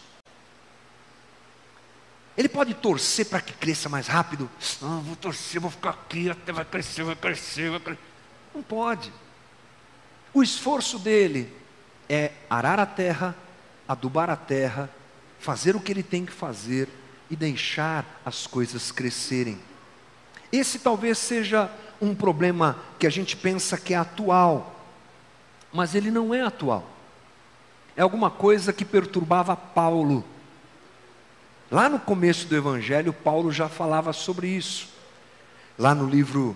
Ele 2.35 2.49
pode 2.49 2.73
torcer 2.73 3.27
para 3.27 3.41
que 3.41 3.53
cresça 3.53 3.87
mais 3.87 4.07
rápido? 4.07 4.49
Não, 4.81 5.01
vou 5.01 5.15
torcer, 5.15 5.61
vou 5.61 5.69
ficar 5.69 5.91
aqui, 5.91 6.31
até 6.31 6.51
vai 6.51 6.65
crescer, 6.65 7.03
vai 7.03 7.15
crescer, 7.15 7.69
vai 7.69 7.79
crescer. 7.79 8.01
Não 8.55 8.63
pode. 8.63 9.13
O 10.33 10.41
esforço 10.41 10.97
dele 10.97 11.51
é 12.07 12.31
arar 12.49 12.79
a 12.79 12.85
terra, 12.85 13.35
adubar 13.87 14.29
a 14.29 14.35
terra, 14.35 14.89
fazer 15.39 15.75
o 15.75 15.79
que 15.79 15.91
ele 15.91 16.03
tem 16.03 16.25
que 16.25 16.31
fazer 16.31 16.87
e 17.29 17.35
deixar 17.35 18.21
as 18.25 18.47
coisas 18.47 18.91
crescerem. 18.91 19.59
Esse 20.51 20.79
talvez 20.79 21.17
seja 21.17 21.71
um 22.01 22.15
problema 22.15 22.77
que 22.99 23.07
a 23.07 23.09
gente 23.09 23.35
pensa 23.35 23.77
que 23.77 23.93
é 23.93 23.97
atual, 23.97 24.75
mas 25.71 25.95
ele 25.95 26.11
não 26.11 26.33
é 26.33 26.41
atual. 26.41 26.87
É 27.95 28.01
alguma 28.01 28.29
coisa 28.29 28.73
que 28.73 28.85
perturbava 28.85 29.55
Paulo. 29.55 30.23
Lá 31.69 31.87
no 31.87 31.99
começo 31.99 32.47
do 32.47 32.55
Evangelho, 32.55 33.13
Paulo 33.13 33.51
já 33.51 33.69
falava 33.69 34.11
sobre 34.13 34.47
isso. 34.47 34.89
Lá 35.77 35.95
no 35.95 36.05
livro 36.05 36.55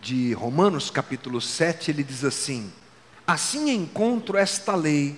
de 0.00 0.32
Romanos, 0.32 0.90
capítulo 0.90 1.40
7, 1.40 1.90
ele 1.90 2.02
diz 2.02 2.24
assim: 2.24 2.72
Assim 3.30 3.70
encontro 3.70 4.36
esta 4.36 4.74
lei 4.74 5.16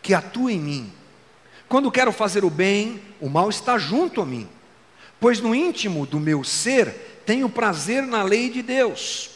que 0.00 0.14
atua 0.14 0.50
em 0.50 0.58
mim. 0.58 0.92
Quando 1.68 1.92
quero 1.92 2.10
fazer 2.10 2.42
o 2.42 2.48
bem, 2.48 3.02
o 3.20 3.28
mal 3.28 3.50
está 3.50 3.76
junto 3.76 4.22
a 4.22 4.24
mim. 4.24 4.48
Pois 5.20 5.42
no 5.42 5.54
íntimo 5.54 6.06
do 6.06 6.18
meu 6.18 6.42
ser 6.42 7.20
tenho 7.26 7.50
prazer 7.50 8.02
na 8.04 8.22
lei 8.22 8.48
de 8.48 8.62
Deus, 8.62 9.32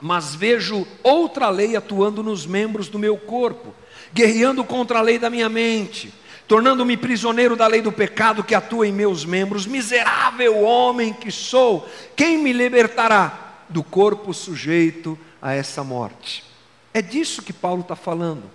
mas 0.00 0.34
vejo 0.34 0.88
outra 1.02 1.50
lei 1.50 1.76
atuando 1.76 2.22
nos 2.22 2.46
membros 2.46 2.88
do 2.88 2.98
meu 2.98 3.18
corpo, 3.18 3.74
guerreando 4.14 4.64
contra 4.64 5.00
a 5.00 5.02
lei 5.02 5.18
da 5.18 5.28
minha 5.28 5.50
mente, 5.50 6.10
tornando-me 6.48 6.96
prisioneiro 6.96 7.54
da 7.54 7.66
lei 7.66 7.82
do 7.82 7.92
pecado 7.92 8.42
que 8.42 8.54
atua 8.54 8.88
em 8.88 8.92
meus 8.94 9.26
membros. 9.26 9.66
Miserável 9.66 10.62
homem 10.62 11.12
que 11.12 11.30
sou, 11.30 11.86
quem 12.16 12.38
me 12.38 12.50
libertará 12.50 13.66
do 13.68 13.82
corpo 13.82 14.32
sujeito 14.32 15.18
a 15.42 15.52
essa 15.52 15.84
morte? 15.84 16.47
É 16.92 17.02
disso 17.02 17.42
que 17.42 17.52
Paulo 17.52 17.82
está 17.82 17.94
falando, 17.94 18.50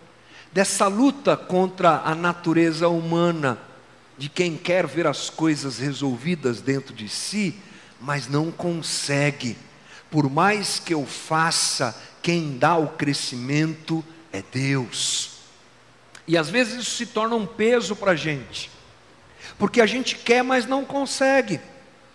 dessa 0.51 0.87
luta 0.87 1.37
contra 1.37 2.01
a 2.03 2.15
natureza 2.15 2.87
humana, 2.87 3.57
de 4.17 4.29
quem 4.29 4.55
quer 4.55 4.85
ver 4.85 5.07
as 5.07 5.29
coisas 5.29 5.79
resolvidas 5.79 6.61
dentro 6.61 6.93
de 6.93 7.09
si, 7.09 7.55
mas 7.99 8.27
não 8.27 8.51
consegue. 8.51 9.57
Por 10.11 10.29
mais 10.29 10.79
que 10.79 10.93
eu 10.93 11.05
faça, 11.05 11.99
quem 12.21 12.57
dá 12.57 12.75
o 12.77 12.89
crescimento 12.89 14.03
é 14.31 14.43
Deus. 14.51 15.31
E 16.27 16.37
às 16.37 16.49
vezes 16.49 16.81
isso 16.81 16.95
se 16.97 17.05
torna 17.07 17.35
um 17.35 17.45
peso 17.45 17.95
para 17.95 18.11
a 18.11 18.15
gente, 18.15 18.69
porque 19.57 19.81
a 19.81 19.85
gente 19.85 20.15
quer, 20.15 20.43
mas 20.43 20.65
não 20.65 20.85
consegue. 20.85 21.59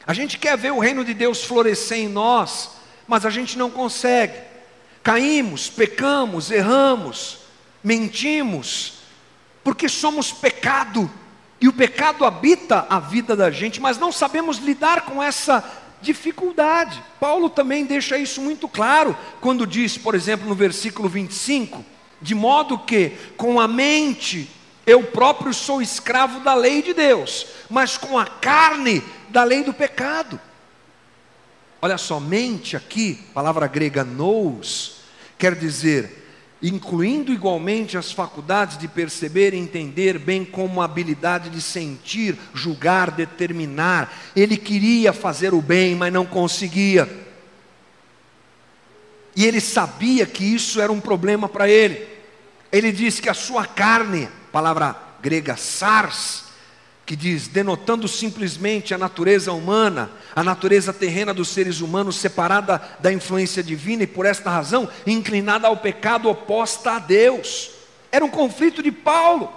A 0.06 0.14
gente 0.14 0.38
quer 0.38 0.56
ver 0.56 0.72
o 0.72 0.78
reino 0.78 1.04
de 1.04 1.12
Deus 1.12 1.44
florescer 1.44 1.98
em 1.98 2.08
nós, 2.08 2.70
mas 3.06 3.26
a 3.26 3.30
gente 3.30 3.58
não 3.58 3.70
consegue. 3.70 4.47
Caímos, 5.02 5.68
pecamos, 5.68 6.50
erramos, 6.50 7.38
mentimos, 7.82 8.94
porque 9.62 9.88
somos 9.88 10.32
pecado, 10.32 11.10
e 11.60 11.68
o 11.68 11.72
pecado 11.72 12.24
habita 12.24 12.86
a 12.88 13.00
vida 13.00 13.34
da 13.34 13.50
gente, 13.50 13.80
mas 13.80 13.98
não 13.98 14.12
sabemos 14.12 14.58
lidar 14.58 15.02
com 15.02 15.22
essa 15.22 15.64
dificuldade. 16.00 17.02
Paulo 17.18 17.50
também 17.50 17.84
deixa 17.84 18.16
isso 18.16 18.40
muito 18.40 18.68
claro 18.68 19.16
quando 19.40 19.66
diz, 19.66 19.98
por 19.98 20.14
exemplo, 20.14 20.48
no 20.48 20.54
versículo 20.54 21.08
25: 21.08 21.84
de 22.22 22.34
modo 22.34 22.78
que 22.78 23.12
com 23.36 23.60
a 23.60 23.66
mente 23.66 24.48
eu 24.86 25.02
próprio 25.02 25.52
sou 25.52 25.82
escravo 25.82 26.40
da 26.40 26.54
lei 26.54 26.80
de 26.80 26.94
Deus, 26.94 27.46
mas 27.68 27.96
com 27.96 28.18
a 28.18 28.24
carne 28.24 29.02
da 29.28 29.44
lei 29.44 29.62
do 29.62 29.74
pecado. 29.74 30.40
Olha 31.80 31.96
só, 31.96 32.18
mente 32.18 32.76
aqui, 32.76 33.20
palavra 33.32 33.66
grega 33.66 34.04
nous, 34.04 34.96
quer 35.38 35.54
dizer 35.54 36.18
incluindo 36.62 37.32
igualmente 37.32 37.96
as 37.96 38.10
faculdades 38.10 38.76
de 38.76 38.88
perceber 38.88 39.54
e 39.54 39.58
entender, 39.58 40.18
bem 40.18 40.44
como 40.44 40.82
a 40.82 40.84
habilidade 40.84 41.50
de 41.50 41.60
sentir, 41.60 42.36
julgar, 42.52 43.10
determinar. 43.10 44.12
Ele 44.34 44.56
queria 44.56 45.12
fazer 45.12 45.54
o 45.54 45.62
bem, 45.62 45.94
mas 45.94 46.12
não 46.12 46.26
conseguia. 46.26 47.08
E 49.36 49.46
ele 49.46 49.60
sabia 49.60 50.26
que 50.26 50.44
isso 50.44 50.80
era 50.80 50.90
um 50.90 51.00
problema 51.00 51.48
para 51.48 51.68
ele. 51.68 52.06
Ele 52.72 52.90
diz 52.90 53.20
que 53.20 53.28
a 53.28 53.34
sua 53.34 53.64
carne, 53.64 54.28
palavra 54.50 54.96
grega 55.22 55.56
sars, 55.56 56.47
que 57.08 57.16
diz, 57.16 57.48
denotando 57.48 58.06
simplesmente 58.06 58.92
a 58.92 58.98
natureza 58.98 59.50
humana, 59.50 60.10
a 60.36 60.44
natureza 60.44 60.92
terrena 60.92 61.32
dos 61.32 61.48
seres 61.48 61.80
humanos 61.80 62.16
separada 62.16 62.82
da 63.00 63.10
influência 63.10 63.62
divina 63.62 64.02
e 64.02 64.06
por 64.06 64.26
esta 64.26 64.50
razão 64.50 64.86
inclinada 65.06 65.66
ao 65.66 65.78
pecado 65.78 66.28
oposta 66.28 66.96
a 66.96 66.98
Deus. 66.98 67.70
Era 68.12 68.22
um 68.22 68.28
conflito 68.28 68.82
de 68.82 68.92
Paulo. 68.92 69.50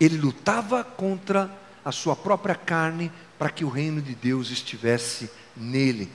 Ele 0.00 0.16
lutava 0.16 0.82
contra 0.82 1.48
a 1.84 1.92
sua 1.92 2.16
própria 2.16 2.56
carne 2.56 3.12
para 3.38 3.48
que 3.48 3.64
o 3.64 3.68
reino 3.68 4.02
de 4.02 4.16
Deus 4.16 4.50
estivesse 4.50 5.30
nele. 5.56 6.10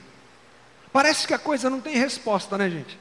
Parece 0.92 1.26
que 1.26 1.34
a 1.34 1.40
coisa 1.40 1.70
não 1.70 1.80
tem 1.80 1.96
resposta, 1.96 2.58
né, 2.58 2.70
gente? 2.70 3.00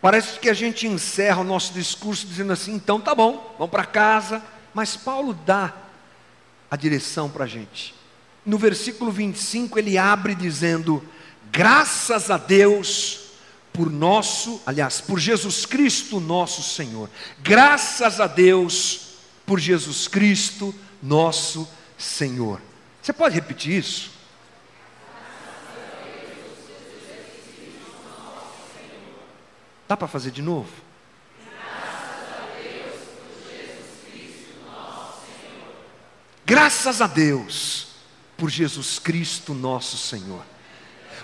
Parece 0.00 0.40
que 0.40 0.50
a 0.50 0.54
gente 0.54 0.88
encerra 0.88 1.40
o 1.40 1.44
nosso 1.44 1.72
discurso 1.72 2.26
dizendo 2.26 2.52
assim: 2.52 2.74
então 2.74 3.00
tá 3.00 3.14
bom, 3.14 3.54
vamos 3.56 3.70
para 3.70 3.84
casa, 3.84 4.42
mas 4.74 4.96
Paulo 4.96 5.34
dá 5.34 5.74
a 6.70 6.76
direção 6.76 7.28
para 7.28 7.44
a 7.44 7.48
gente. 7.48 7.94
No 8.44 8.58
versículo 8.58 9.10
25, 9.10 9.78
ele 9.78 9.96
abre 9.96 10.34
dizendo: 10.34 11.02
Graças 11.50 12.30
a 12.30 12.36
Deus 12.36 13.20
por 13.72 13.90
nosso, 13.90 14.60
aliás, 14.66 15.00
por 15.00 15.18
Jesus 15.18 15.64
Cristo, 15.64 16.20
nosso 16.20 16.62
Senhor. 16.62 17.08
Graças 17.42 18.20
a 18.20 18.26
Deus 18.26 19.16
por 19.46 19.58
Jesus 19.58 20.08
Cristo, 20.08 20.74
nosso 21.02 21.68
Senhor. 21.96 22.60
Você 23.00 23.12
pode 23.12 23.34
repetir 23.34 23.78
isso? 23.78 24.10
Dá 29.88 29.96
para 29.96 30.08
fazer 30.08 30.30
de 30.30 30.40
novo? 30.40 30.81
Graças 36.44 37.00
a 37.00 37.06
Deus 37.06 37.88
por 38.36 38.50
Jesus 38.50 38.98
Cristo 38.98 39.54
nosso 39.54 39.96
Senhor. 39.96 40.44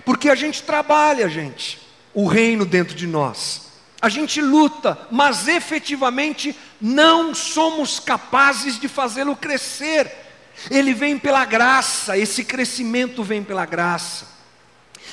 Porque 0.04 0.30
a 0.30 0.34
gente 0.34 0.62
trabalha, 0.62 1.28
gente, 1.28 1.80
o 2.14 2.26
reino 2.26 2.64
dentro 2.64 2.94
de 2.94 3.06
nós. 3.06 3.68
A 4.00 4.08
gente 4.08 4.40
luta, 4.40 4.96
mas 5.10 5.48
efetivamente 5.48 6.56
não 6.80 7.34
somos 7.34 7.98
capazes 7.98 8.78
de 8.78 8.86
fazê-lo 8.86 9.34
crescer. 9.34 10.10
Ele 10.70 10.94
vem 10.94 11.18
pela 11.18 11.44
graça, 11.44 12.16
esse 12.16 12.44
crescimento 12.44 13.24
vem 13.24 13.42
pela 13.42 13.66
graça. 13.66 14.37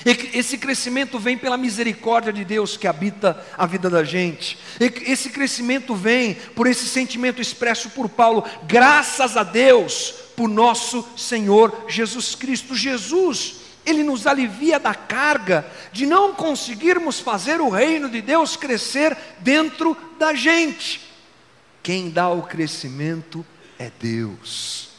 Esse 0.05 0.57
crescimento 0.57 1.17
vem 1.17 1.37
pela 1.37 1.57
misericórdia 1.57 2.31
de 2.31 2.45
Deus 2.45 2.77
que 2.77 2.87
habita 2.87 3.43
a 3.57 3.65
vida 3.65 3.89
da 3.89 4.03
gente. 4.03 4.57
Esse 4.79 5.29
crescimento 5.29 5.95
vem 5.95 6.35
por 6.55 6.67
esse 6.67 6.87
sentimento 6.87 7.41
expresso 7.41 7.89
por 7.89 8.09
Paulo, 8.09 8.43
graças 8.67 9.35
a 9.35 9.43
Deus 9.43 10.13
por 10.35 10.49
nosso 10.49 11.07
Senhor 11.17 11.85
Jesus 11.87 12.35
Cristo. 12.35 12.75
Jesus, 12.75 13.55
ele 13.85 14.03
nos 14.03 14.27
alivia 14.27 14.79
da 14.79 14.93
carga 14.93 15.65
de 15.91 16.05
não 16.05 16.33
conseguirmos 16.33 17.19
fazer 17.19 17.61
o 17.61 17.69
reino 17.69 18.09
de 18.09 18.21
Deus 18.21 18.55
crescer 18.55 19.17
dentro 19.39 19.97
da 20.19 20.33
gente. 20.33 21.01
Quem 21.81 22.09
dá 22.09 22.29
o 22.29 22.43
crescimento 22.43 23.45
é 23.77 23.91
Deus. 23.99 24.94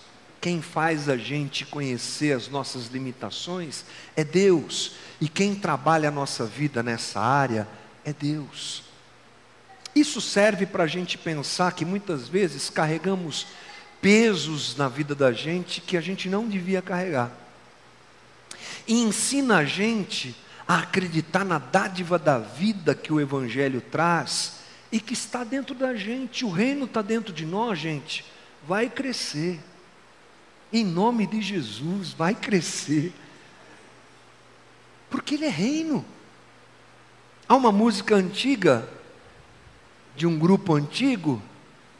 Quem 0.47 0.63
faz 0.63 1.09
a 1.09 1.17
gente 1.17 1.67
conhecer 1.67 2.33
as 2.33 2.47
nossas 2.47 2.87
limitações 2.87 3.85
é 4.15 4.23
Deus. 4.23 4.93
E 5.21 5.29
quem 5.29 5.57
trabalha 5.57 6.09
a 6.09 6.13
nossa 6.13 6.47
vida 6.47 6.85
nessa 6.85 7.19
área 7.19 7.67
é 8.05 8.13
Deus. 8.13 8.85
Isso 9.93 10.21
serve 10.21 10.65
para 10.65 10.85
a 10.85 10.87
gente 10.87 11.19
pensar 11.19 11.73
que 11.73 11.85
muitas 11.85 12.29
vezes 12.29 12.71
carregamos 12.71 13.45
pesos 14.01 14.77
na 14.77 14.87
vida 14.89 15.17
da 15.17 15.33
gente 15.33 15.81
que 15.81 15.97
a 15.97 16.01
gente 16.01 16.29
não 16.29 16.47
devia 16.47 16.81
carregar. 16.81 17.33
E 18.87 19.03
ensina 19.03 19.57
a 19.57 19.65
gente 19.65 20.33
a 20.69 20.79
acreditar 20.79 21.45
na 21.45 21.59
dádiva 21.59 22.21
da 22.21 22.39
vida 22.39 22.95
que 22.95 23.13
o 23.13 23.21
Evangelho 23.21 23.81
traz 23.81 24.59
e 24.93 25.01
que 25.01 25.13
está 25.13 25.43
dentro 25.43 25.75
da 25.75 25.97
gente. 25.97 26.45
O 26.45 26.51
reino 26.53 26.85
está 26.85 27.03
dentro 27.03 27.33
de 27.33 27.45
nós, 27.45 27.81
gente. 27.81 28.25
Vai 28.65 28.89
crescer 28.89 29.59
em 30.73 30.85
nome 30.85 31.27
de 31.27 31.41
Jesus, 31.41 32.13
vai 32.13 32.35
crescer. 32.35 33.13
Porque 35.09 35.35
ele 35.35 35.47
é 35.47 35.51
reino. 35.51 36.05
Há 37.49 37.55
uma 37.55 37.71
música 37.71 38.17
antiga, 38.17 38.89
de 40.17 40.27
um 40.27 40.39
grupo 40.39 40.75
antigo, 40.75 41.41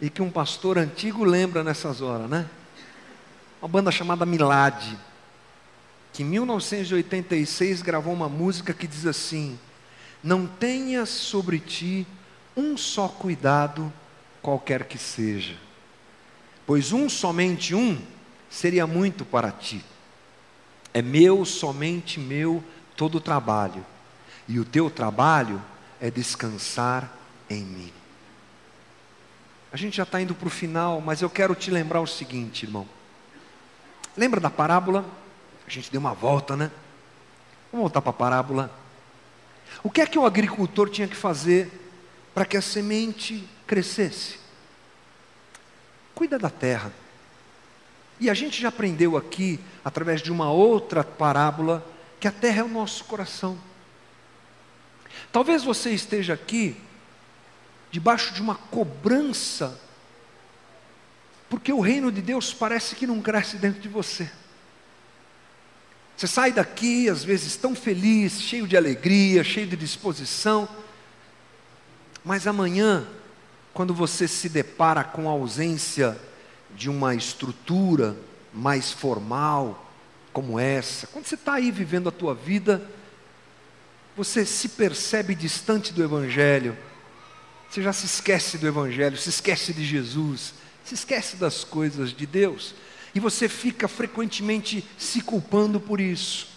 e 0.01 0.11
que 0.11 0.21
um 0.21 0.31
pastor 0.31 0.79
antigo 0.79 1.25
lembra 1.25 1.63
nessas 1.63 2.01
horas, 2.01 2.29
né? 2.29 2.49
Uma 3.63 3.69
banda 3.69 3.91
chamada 3.91 4.27
Milad, 4.27 4.97
que 6.13 6.23
em 6.23 6.27
1986 6.27 7.83
gravou 7.83 8.13
uma 8.13 8.29
música 8.29 8.75
que 8.75 8.87
diz 8.87 9.07
assim: 9.07 9.59
Não 10.23 10.47
tenhas 10.47 11.09
sobre 11.09 11.59
ti 11.61 12.07
um 12.57 12.77
só 12.77 13.09
cuidado, 13.09 13.93
qualquer 14.43 14.85
que 14.85 14.99
seja, 14.99 15.57
pois 16.67 16.93
um 16.93 17.09
somente 17.09 17.75
um 17.75 17.99
seria 18.57 18.87
muito 18.87 19.23
para 19.23 19.53
ti. 19.53 19.85
É 20.95 21.03
meu, 21.03 21.45
somente 21.45 22.19
meu, 22.19 22.65
todo 22.97 23.17
o 23.17 23.21
trabalho. 23.21 23.85
E 24.49 24.59
o 24.59 24.65
teu 24.65 24.89
trabalho 24.89 25.63
é 26.01 26.11
descansar 26.11 27.13
em 27.51 27.63
mim. 27.63 27.93
A 29.71 29.77
gente 29.77 29.99
já 29.99 30.05
está 30.05 30.23
indo 30.23 30.35
para 30.35 30.49
o 30.49 30.51
final, 30.51 31.03
mas 31.03 31.21
eu 31.21 31.29
quero 31.29 31.55
te 31.55 31.71
lembrar 31.71 32.01
o 32.01 32.07
seguinte, 32.07 32.65
irmão. 32.65 32.89
Lembra 34.17 34.41
da 34.41 34.49
parábola? 34.49 35.05
A 35.67 35.71
gente 35.71 35.91
deu 35.91 36.01
uma 36.01 36.15
volta, 36.15 36.57
né? 36.57 36.71
Vamos 37.71 37.83
voltar 37.83 38.01
para 38.01 38.11
a 38.11 38.15
parábola. 38.15 38.71
O 39.83 39.91
que 39.91 40.01
é 40.01 40.07
que 40.07 40.19
o 40.19 40.25
agricultor 40.25 40.89
tinha 40.89 41.07
que 41.07 41.17
fazer 41.17 41.71
para 42.33 42.47
que 42.47 42.57
a 42.57 42.63
semente 42.63 43.47
crescesse? 43.67 44.39
Cuida 46.15 46.39
da 46.39 46.49
terra. 46.49 46.91
E 48.19 48.31
a 48.31 48.35
gente 48.35 48.61
já 48.61 48.69
aprendeu 48.69 49.17
aqui, 49.17 49.61
através 49.85 50.23
de 50.23 50.33
uma 50.33 50.51
outra 50.51 51.05
parábola, 51.05 51.87
que 52.19 52.27
a 52.27 52.33
terra 52.33 52.61
é 52.61 52.65
o 52.65 52.69
nosso 52.69 53.05
coração. 53.05 53.59
Talvez 55.31 55.63
você 55.63 55.91
esteja 55.91 56.35
aqui 56.35 56.77
debaixo 57.91 58.33
de 58.33 58.41
uma 58.41 58.55
cobrança, 58.55 59.79
porque 61.49 61.73
o 61.73 61.81
reino 61.81 62.11
de 62.11 62.23
Deus 62.23 62.53
parece 62.53 62.95
que 62.95 63.07
não 63.07 63.21
cresce 63.21 63.57
dentro 63.59 63.81
de 63.81 63.89
você. 63.89 64.31
Você 66.17 66.27
sai 66.27 66.51
daqui, 66.51 67.11
às 67.11 67.23
vezes, 67.23 67.57
tão 67.57 67.75
feliz, 67.75 68.41
cheio 68.41 68.67
de 68.67 68.77
alegria, 68.77 69.45
cheio 69.45 69.67
de 69.67 69.77
disposição, 69.77 70.67
mas 72.25 72.47
amanhã, 72.47 73.07
quando 73.75 73.93
você 73.93 74.27
se 74.27 74.49
depara 74.49 75.05
com 75.05 75.29
a 75.29 75.33
ausência 75.33 76.19
de 76.77 76.91
uma 76.91 77.15
estrutura 77.15 78.17
mais 78.53 78.93
formal, 78.93 79.91
como 80.33 80.61
essa, 80.61 81.07
quando 81.07 81.25
você 81.25 81.35
está 81.35 81.55
aí 81.55 81.71
vivendo 81.71 82.09
a 82.11 82.13
tua 82.13 82.35
vida, 82.35 82.87
você 84.15 84.45
se 84.45 84.69
percebe 84.71 85.35
distante 85.35 85.93
do 85.93 86.05
Evangelho, 86.05 86.77
você 87.71 87.83
já 87.83 87.93
se 87.93 88.05
esquece 88.05 88.59
do 88.59 88.67
Evangelho, 88.67 89.17
se 89.17 89.31
esquece 89.31 89.73
de 89.73 89.85
Jesus, 89.85 90.55
se 90.85 90.95
esquece 90.95 91.37
das 91.37 91.65
coisas 91.65 92.13
de 92.13 92.27
Deus, 92.27 92.75
e 93.15 93.21
você 93.21 93.49
fica 93.49 93.89
frequentemente 93.89 94.87
se 94.99 95.23
culpando 95.23 95.81
por 95.81 96.01
isso 96.01 96.49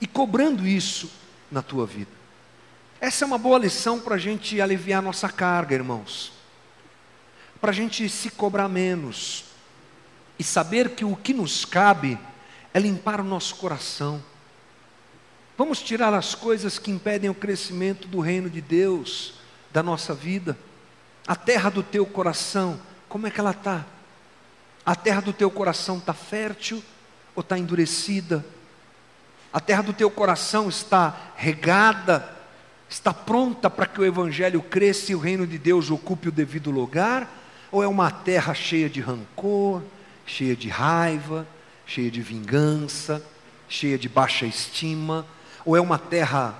e 0.00 0.06
cobrando 0.06 0.66
isso 0.66 1.10
na 1.50 1.60
tua 1.60 1.86
vida. 1.86 2.10
Essa 3.00 3.24
é 3.24 3.26
uma 3.26 3.38
boa 3.38 3.58
lição 3.58 4.00
para 4.00 4.14
a 4.14 4.18
gente 4.18 4.58
aliviar 4.60 5.02
nossa 5.02 5.28
carga, 5.28 5.74
irmãos, 5.74 6.32
para 7.60 7.70
a 7.70 7.74
gente 7.74 8.08
se 8.08 8.30
cobrar 8.30 8.68
menos 8.68 9.47
e 10.38 10.44
saber 10.44 10.90
que 10.90 11.04
o 11.04 11.16
que 11.16 11.34
nos 11.34 11.64
cabe 11.64 12.18
é 12.72 12.78
limpar 12.78 13.20
o 13.20 13.24
nosso 13.24 13.56
coração 13.56 14.22
Vamos 15.58 15.82
tirar 15.82 16.14
as 16.14 16.36
coisas 16.36 16.78
que 16.78 16.88
impedem 16.88 17.28
o 17.28 17.34
crescimento 17.34 18.06
do 18.06 18.20
reino 18.20 18.48
de 18.48 18.60
Deus 18.60 19.34
da 19.72 19.82
nossa 19.82 20.14
vida. 20.14 20.56
A 21.26 21.34
terra 21.34 21.68
do 21.68 21.82
teu 21.82 22.06
coração, 22.06 22.78
como 23.08 23.26
é 23.26 23.30
que 23.32 23.40
ela 23.40 23.50
está? 23.50 23.84
A 24.86 24.94
terra 24.94 25.20
do 25.20 25.32
teu 25.32 25.50
coração 25.50 25.98
está 25.98 26.14
fértil 26.14 26.80
ou 27.34 27.40
está 27.40 27.58
endurecida? 27.58 28.46
A 29.52 29.58
terra 29.58 29.82
do 29.82 29.92
teu 29.92 30.08
coração 30.08 30.68
está 30.68 31.32
regada, 31.34 32.36
está 32.88 33.12
pronta 33.12 33.68
para 33.68 33.86
que 33.86 34.00
o 34.00 34.06
Evangelho 34.06 34.62
cresça 34.62 35.10
e 35.10 35.16
o 35.16 35.18
reino 35.18 35.44
de 35.44 35.58
Deus 35.58 35.90
ocupe 35.90 36.28
o 36.28 36.32
devido 36.32 36.70
lugar? 36.70 37.28
Ou 37.72 37.82
é 37.82 37.88
uma 37.88 38.12
terra 38.12 38.54
cheia 38.54 38.88
de 38.88 39.00
rancor, 39.00 39.82
cheia 40.28 40.54
de 40.54 40.68
raiva, 40.68 41.48
cheia 41.86 42.10
de 42.10 42.20
vingança, 42.20 43.24
cheia 43.68 43.98
de 43.98 44.08
baixa 44.08 44.46
estima? 44.46 45.26
Ou 45.64 45.76
é 45.76 45.80
uma 45.80 45.98
terra 45.98 46.56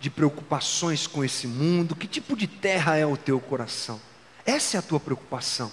de 0.00 0.10
preocupações 0.10 1.06
com 1.06 1.24
esse 1.24 1.46
mundo? 1.46 1.94
Que 1.94 2.06
tipo 2.06 2.36
de 2.36 2.46
terra 2.46 2.96
é 2.96 3.06
o 3.06 3.16
teu 3.16 3.38
coração? 3.40 4.00
Essa 4.44 4.76
é 4.76 4.78
a 4.78 4.82
tua 4.82 4.98
preocupação. 4.98 5.70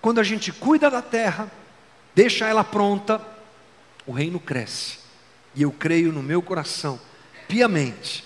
Quando 0.00 0.20
a 0.20 0.22
gente 0.22 0.52
cuida 0.52 0.88
da 0.88 1.02
terra, 1.02 1.50
deixa 2.14 2.46
ela 2.46 2.64
pronta, 2.64 3.20
o 4.06 4.12
reino 4.12 4.38
cresce. 4.38 4.98
E 5.54 5.62
eu 5.62 5.72
creio 5.72 6.12
no 6.12 6.22
meu 6.22 6.40
coração, 6.40 6.98
piamente, 7.48 8.24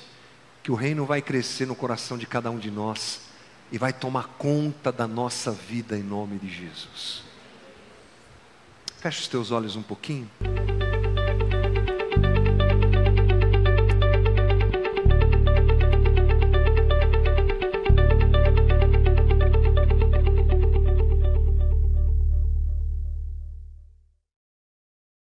que 0.62 0.70
o 0.70 0.74
reino 0.74 1.06
vai 1.06 1.22
crescer 1.22 1.66
no 1.66 1.74
coração 1.74 2.18
de 2.18 2.26
cada 2.26 2.50
um 2.50 2.58
de 2.58 2.70
nós 2.70 3.22
e 3.72 3.78
vai 3.78 3.92
tomar 3.92 4.28
conta 4.38 4.92
da 4.92 5.08
nossa 5.08 5.50
vida 5.50 5.96
em 5.96 6.02
nome 6.02 6.38
de 6.38 6.48
Jesus. 6.48 7.33
Feche 9.04 9.20
os 9.20 9.28
teus 9.28 9.50
olhos 9.50 9.76
um 9.76 9.82
pouquinho. 9.82 10.30